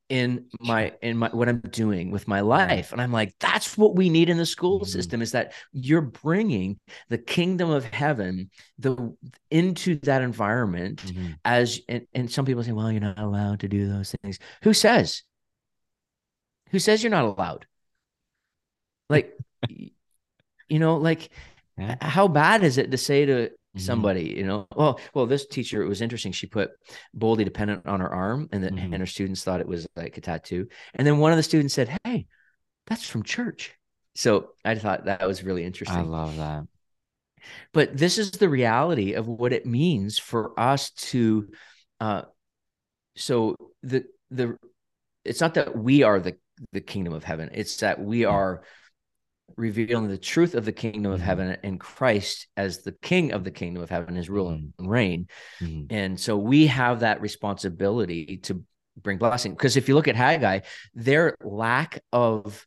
in 0.09 0.47
my 0.61 0.93
in 1.01 1.17
my 1.17 1.29
what 1.31 1.49
I'm 1.49 1.61
doing 1.61 2.11
with 2.11 2.29
my 2.29 2.41
life. 2.41 2.93
And 2.93 3.01
I'm 3.01 3.13
like, 3.13 3.35
that's 3.41 3.77
what 3.79 3.97
we 3.97 4.11
need 4.11 4.29
in 4.29 4.37
the 4.37 4.47
school 4.47 4.81
mm-hmm. 4.81 4.87
system 4.87 5.23
is 5.23 5.33
that 5.33 5.55
you're 5.73 6.03
bringing 6.03 6.79
the 7.09 7.19
kingdom 7.19 7.71
of 7.71 7.85
heaven 7.85 8.51
the 8.79 9.17
into 9.51 9.97
that 10.01 10.23
environment 10.23 11.03
mm-hmm. 11.03 11.33
as 11.45 11.81
and, 11.89 12.07
and 12.15 12.31
some 12.31 12.45
people 12.45 12.63
say, 12.63 12.73
well, 12.73 12.93
you're 12.93 13.01
not 13.01 13.19
allowed 13.19 13.61
to 13.61 13.69
do 13.69 13.89
those 13.89 14.15
things. 14.23 14.39
Who 14.63 14.75
says? 14.75 15.23
Who 16.71 16.79
says 16.79 17.03
you're 17.03 17.11
not 17.11 17.25
allowed? 17.25 17.67
Like, 19.09 19.37
you 19.69 20.79
know, 20.79 20.97
like, 20.97 21.31
yeah. 21.79 21.97
how 22.01 22.29
bad 22.29 22.63
is 22.63 22.79
it 22.79 22.91
to 22.91 22.99
say 22.99 23.25
to 23.25 23.33
mm-hmm. 23.33 23.79
somebody, 23.79 24.35
you 24.37 24.45
know, 24.45 24.67
well, 24.75 25.01
well, 25.15 25.27
this 25.27 25.47
teacher, 25.47 25.83
it 25.83 25.89
was 25.89 26.03
interesting. 26.03 26.33
She 26.33 26.47
put 26.47 26.71
boldly 27.15 27.45
dependent 27.45 27.87
on 27.87 28.01
her 28.01 28.13
arm, 28.13 28.49
and 28.53 28.63
then 28.63 28.77
mm-hmm. 28.77 28.93
and 28.93 29.01
her 29.01 29.07
students 29.07 29.43
thought 29.45 29.61
it 29.61 29.69
was 29.69 29.87
like 29.97 30.17
a 30.17 30.21
tattoo. 30.21 30.69
And 30.95 31.07
then 31.07 31.19
one 31.19 31.33
of 31.33 31.37
the 31.37 31.43
students 31.43 31.75
said, 31.75 31.99
"Hey, 32.05 32.27
that's 32.87 33.09
from 33.09 33.23
church." 33.23 33.75
So 34.15 34.51
I 34.65 34.75
thought 34.75 35.07
that 35.07 35.27
was 35.27 35.43
really 35.43 35.65
interesting. 35.65 35.99
I 35.99 36.03
love 36.03 36.37
that. 36.37 36.65
But 37.73 37.97
this 37.97 38.19
is 38.19 38.33
the 38.33 38.49
reality 38.49 39.15
of 39.15 39.27
what 39.27 39.53
it 39.53 39.67
means 39.67 40.19
for 40.19 40.59
us 40.59 40.91
to. 40.91 41.49
Uh, 42.01 42.23
so 43.17 43.57
the 43.83 44.05
the 44.31 44.57
it's 45.25 45.41
not 45.41 45.55
that 45.55 45.77
we 45.77 46.03
are 46.03 46.21
the 46.21 46.37
the 46.73 46.81
kingdom 46.81 47.13
of 47.13 47.25
heaven. 47.25 47.51
It's 47.53 47.79
that 47.79 48.01
we 48.01 48.25
are 48.25 48.63
revealing 49.57 50.09
the 50.09 50.19
truth 50.19 50.55
of 50.55 50.65
the 50.65 50.73
kingdom 50.73 51.13
of 51.13 51.19
mm-hmm. 51.19 51.27
heaven 51.27 51.57
and 51.63 51.81
Christ 51.81 52.47
as 52.57 52.83
the 52.83 52.93
king 52.93 53.33
of 53.33 53.45
the 53.45 53.51
kingdom 53.51 53.83
of 53.83 53.91
heaven, 53.91 54.15
his 54.15 54.31
rule 54.31 54.51
mm-hmm. 54.51 54.69
and 54.79 54.91
reign. 54.91 55.29
Mm-hmm. 55.61 55.95
And 55.95 56.21
so 56.21 56.37
we 56.37 56.67
have 56.69 57.01
that 57.01 57.21
responsibility 57.21 58.39
to 58.45 58.65
bring 59.01 59.19
blessing. 59.19 59.53
Because 59.53 59.77
if 59.77 59.89
you 59.89 59.95
look 59.95 60.09
at 60.09 60.17
Haggai, 60.17 60.61
their 60.95 61.37
lack 61.43 62.03
of 62.13 62.67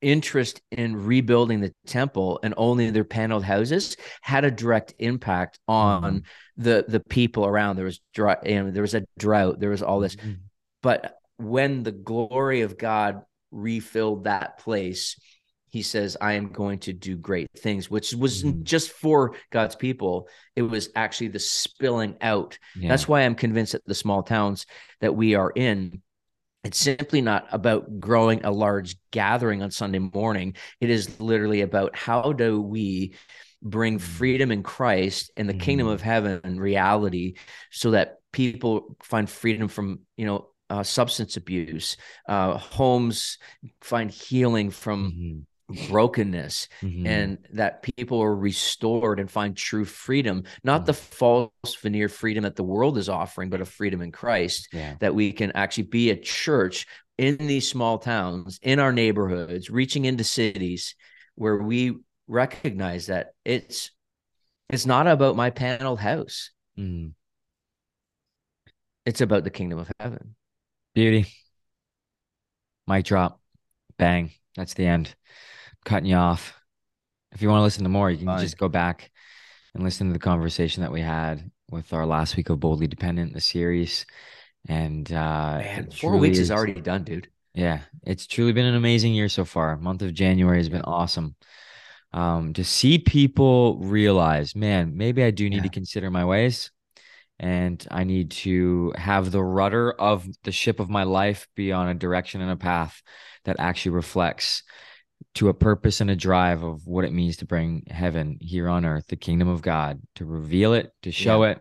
interest 0.00 0.60
in 0.70 1.06
rebuilding 1.06 1.60
the 1.60 1.72
temple 1.86 2.38
and 2.42 2.52
only 2.56 2.90
their 2.90 3.04
paneled 3.04 3.44
houses 3.44 3.96
had 4.20 4.44
a 4.44 4.50
direct 4.50 4.94
impact 4.98 5.58
on 5.66 6.02
mm-hmm. 6.02 6.62
the 6.62 6.84
the 6.86 7.00
people 7.00 7.46
around. 7.46 7.76
There 7.76 7.86
was 7.86 8.00
dry, 8.12 8.36
and 8.44 8.74
there 8.74 8.82
was 8.82 8.94
a 8.94 9.04
drought. 9.18 9.60
There 9.60 9.70
was 9.70 9.82
all 9.82 10.00
this, 10.00 10.16
mm-hmm. 10.16 10.32
but 10.82 11.16
when 11.38 11.82
the 11.82 11.92
glory 11.92 12.60
of 12.60 12.78
God 12.78 13.22
refilled 13.50 14.24
that 14.24 14.58
place, 14.58 15.18
he 15.74 15.82
says, 15.82 16.16
I 16.20 16.34
am 16.34 16.52
going 16.52 16.78
to 16.78 16.92
do 16.92 17.16
great 17.16 17.48
things, 17.56 17.90
which 17.90 18.14
wasn't 18.14 18.54
mm-hmm. 18.54 18.62
just 18.62 18.92
for 18.92 19.34
God's 19.50 19.74
people. 19.74 20.28
It 20.54 20.62
was 20.62 20.90
actually 20.94 21.28
the 21.28 21.40
spilling 21.40 22.14
out. 22.20 22.60
Yeah. 22.76 22.90
That's 22.90 23.08
why 23.08 23.22
I'm 23.22 23.34
convinced 23.34 23.72
that 23.72 23.84
the 23.84 23.92
small 23.92 24.22
towns 24.22 24.66
that 25.00 25.16
we 25.16 25.34
are 25.34 25.50
in, 25.50 26.00
it's 26.62 26.78
simply 26.78 27.22
not 27.22 27.48
about 27.50 27.98
growing 27.98 28.44
a 28.44 28.52
large 28.52 28.94
gathering 29.10 29.64
on 29.64 29.72
Sunday 29.72 29.98
morning. 29.98 30.54
It 30.80 30.90
is 30.90 31.18
literally 31.18 31.62
about 31.62 31.96
how 31.96 32.32
do 32.32 32.62
we 32.62 33.16
bring 33.60 33.98
mm-hmm. 33.98 34.16
freedom 34.16 34.52
in 34.52 34.62
Christ 34.62 35.32
and 35.36 35.48
the 35.48 35.54
mm-hmm. 35.54 35.60
kingdom 35.60 35.88
of 35.88 36.02
heaven 36.02 36.60
reality 36.60 37.34
so 37.72 37.90
that 37.90 38.18
people 38.30 38.96
find 39.02 39.28
freedom 39.28 39.66
from, 39.66 40.02
you 40.16 40.26
know, 40.26 40.50
uh, 40.70 40.84
substance 40.84 41.36
abuse, 41.36 41.96
uh, 42.28 42.56
homes 42.58 43.38
find 43.80 44.12
healing 44.12 44.70
from 44.70 45.10
mm-hmm. 45.10 45.40
Brokenness 45.88 46.68
mm-hmm. 46.82 47.06
and 47.06 47.38
that 47.52 47.82
people 47.82 48.22
are 48.22 48.36
restored 48.36 49.18
and 49.18 49.30
find 49.30 49.56
true 49.56 49.84
freedom 49.84 50.44
not 50.62 50.80
mm-hmm. 50.80 50.86
the 50.86 50.92
false 50.92 51.76
veneer 51.80 52.08
freedom 52.08 52.44
that 52.44 52.54
the 52.54 52.62
world 52.62 52.98
is 52.98 53.08
offering 53.08 53.48
but 53.48 53.62
a 53.62 53.64
freedom 53.64 54.02
in 54.02 54.12
christ 54.12 54.68
yeah. 54.72 54.94
that 55.00 55.14
we 55.14 55.32
can 55.32 55.50
actually 55.52 55.84
be 55.84 56.10
a 56.10 56.16
church 56.16 56.86
in 57.16 57.36
these 57.38 57.66
small 57.66 57.98
towns 57.98 58.58
in 58.62 58.78
our 58.78 58.92
neighborhoods 58.92 59.70
reaching 59.70 60.04
into 60.04 60.22
cities 60.22 60.94
where 61.34 61.56
we 61.56 61.96
recognize 62.28 63.06
that 63.06 63.28
it's 63.44 63.90
it's 64.68 64.84
not 64.84 65.06
about 65.06 65.34
my 65.34 65.48
paneled 65.48 66.00
house 66.00 66.50
mm. 66.78 67.10
it's 69.06 69.22
about 69.22 69.44
the 69.44 69.50
kingdom 69.50 69.78
of 69.78 69.90
heaven 69.98 70.34
beauty 70.94 71.26
mic 72.86 73.06
drop 73.06 73.40
bang 73.96 74.30
that's 74.56 74.74
the 74.74 74.86
end 74.86 75.14
cutting 75.84 76.08
you 76.08 76.16
off. 76.16 76.54
If 77.32 77.42
you 77.42 77.48
want 77.48 77.60
to 77.60 77.64
listen 77.64 77.82
to 77.84 77.88
more, 77.88 78.10
you 78.10 78.18
can 78.18 78.26
Fine. 78.26 78.40
just 78.40 78.58
go 78.58 78.68
back 78.68 79.10
and 79.74 79.82
listen 79.82 80.06
to 80.08 80.12
the 80.12 80.18
conversation 80.18 80.82
that 80.82 80.92
we 80.92 81.00
had 81.00 81.50
with 81.70 81.92
our 81.92 82.06
last 82.06 82.36
week 82.36 82.50
of 82.50 82.60
Boldly 82.60 82.86
Dependent, 82.86 83.32
the 83.32 83.40
series. 83.40 84.06
And 84.68 85.10
uh 85.12 85.58
Man, 85.58 85.90
four 85.90 86.16
weeks 86.16 86.38
is, 86.38 86.44
is 86.44 86.50
already 86.50 86.80
done, 86.80 87.04
dude. 87.04 87.28
Yeah, 87.54 87.80
it's 88.02 88.26
truly 88.26 88.52
been 88.52 88.66
an 88.66 88.74
amazing 88.74 89.14
year 89.14 89.28
so 89.28 89.44
far. 89.44 89.76
Month 89.76 90.02
of 90.02 90.14
January 90.14 90.58
has 90.58 90.68
been 90.68 90.82
awesome. 90.82 91.36
Um, 92.12 92.52
to 92.54 92.64
see 92.64 92.98
people 92.98 93.78
realize, 93.78 94.54
man, 94.54 94.96
maybe 94.96 95.22
I 95.22 95.30
do 95.30 95.48
need 95.48 95.56
yeah. 95.56 95.62
to 95.62 95.68
consider 95.68 96.10
my 96.10 96.24
ways 96.24 96.70
and 97.40 97.84
I 97.90 98.04
need 98.04 98.30
to 98.30 98.92
have 98.96 99.30
the 99.30 99.42
rudder 99.42 99.92
of 99.92 100.26
the 100.44 100.52
ship 100.52 100.78
of 100.78 100.88
my 100.88 101.02
life 101.02 101.48
be 101.56 101.72
on 101.72 101.88
a 101.88 101.94
direction 101.94 102.40
and 102.40 102.50
a 102.50 102.56
path 102.56 103.02
that 103.44 103.56
actually 103.58 103.92
reflects 103.92 104.62
to 105.34 105.48
a 105.48 105.54
purpose 105.54 106.00
and 106.00 106.10
a 106.10 106.16
drive 106.16 106.62
of 106.62 106.86
what 106.86 107.04
it 107.04 107.12
means 107.12 107.38
to 107.38 107.44
bring 107.44 107.84
heaven 107.88 108.38
here 108.40 108.68
on 108.68 108.84
earth, 108.84 109.06
the 109.08 109.16
kingdom 109.16 109.48
of 109.48 109.62
God, 109.62 110.00
to 110.14 110.24
reveal 110.24 110.74
it, 110.74 110.92
to 111.02 111.10
show 111.10 111.44
yeah. 111.44 111.50
it, 111.50 111.60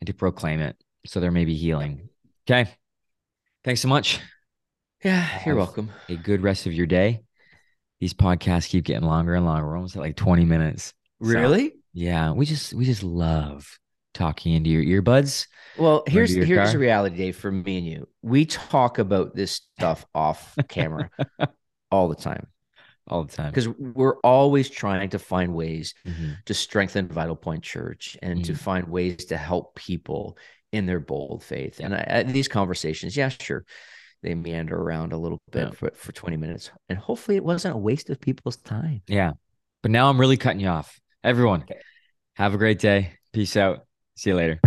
and 0.00 0.06
to 0.06 0.14
proclaim 0.14 0.60
it. 0.60 0.76
So 1.06 1.20
there 1.20 1.30
may 1.30 1.44
be 1.44 1.54
healing. 1.54 2.08
Okay. 2.46 2.70
Thanks 3.64 3.80
so 3.80 3.88
much. 3.88 4.20
Yeah, 5.02 5.26
you're 5.44 5.56
welcome. 5.56 5.90
A 6.08 6.16
good 6.16 6.42
rest 6.42 6.66
of 6.66 6.72
your 6.72 6.86
day. 6.86 7.22
These 8.00 8.14
podcasts 8.14 8.68
keep 8.68 8.84
getting 8.84 9.06
longer 9.06 9.34
and 9.34 9.46
longer. 9.46 9.66
We're 9.66 9.76
almost 9.76 9.96
at 9.96 10.02
like 10.02 10.16
20 10.16 10.44
minutes. 10.44 10.92
Really? 11.20 11.70
So, 11.70 11.76
yeah. 11.94 12.32
We 12.32 12.44
just 12.44 12.74
we 12.74 12.84
just 12.84 13.02
love 13.02 13.78
talking 14.12 14.54
into 14.54 14.70
your 14.70 15.02
earbuds. 15.02 15.46
Well, 15.78 16.04
here's 16.06 16.34
here's 16.34 16.72
the 16.72 16.78
reality, 16.78 17.16
Dave, 17.16 17.36
for 17.36 17.50
me 17.50 17.78
and 17.78 17.86
you. 17.86 18.08
We 18.22 18.46
talk 18.46 18.98
about 18.98 19.34
this 19.34 19.62
stuff 19.78 20.04
off 20.14 20.54
camera 20.68 21.10
all 21.90 22.08
the 22.08 22.16
time 22.16 22.46
all 23.08 23.24
the 23.24 23.32
time 23.32 23.50
because 23.50 23.68
we're 23.68 24.18
always 24.20 24.70
trying 24.70 25.10
to 25.10 25.18
find 25.18 25.54
ways 25.54 25.94
mm-hmm. 26.06 26.32
to 26.46 26.54
strengthen 26.54 27.06
vital 27.08 27.36
point 27.36 27.62
church 27.62 28.16
and 28.22 28.40
mm-hmm. 28.40 28.52
to 28.52 28.58
find 28.58 28.88
ways 28.88 29.26
to 29.26 29.36
help 29.36 29.74
people 29.74 30.38
in 30.72 30.86
their 30.86 31.00
bold 31.00 31.42
faith 31.44 31.80
and 31.80 31.94
I, 31.94 32.06
I, 32.08 32.22
these 32.22 32.48
conversations 32.48 33.16
yeah 33.16 33.28
sure 33.28 33.64
they 34.22 34.34
meander 34.34 34.76
around 34.76 35.12
a 35.12 35.18
little 35.18 35.40
bit 35.52 35.68
yeah. 35.68 35.70
for, 35.70 35.90
for 35.94 36.12
20 36.12 36.36
minutes 36.36 36.70
and 36.88 36.98
hopefully 36.98 37.36
it 37.36 37.44
wasn't 37.44 37.74
a 37.74 37.78
waste 37.78 38.08
of 38.08 38.20
people's 38.20 38.56
time 38.56 39.02
yeah 39.06 39.32
but 39.82 39.90
now 39.90 40.08
i'm 40.08 40.18
really 40.18 40.38
cutting 40.38 40.60
you 40.60 40.68
off 40.68 40.98
everyone 41.22 41.62
okay. 41.62 41.80
have 42.34 42.54
a 42.54 42.58
great 42.58 42.78
day 42.78 43.12
peace 43.32 43.56
out 43.56 43.86
see 44.16 44.30
you 44.30 44.36
later 44.36 44.58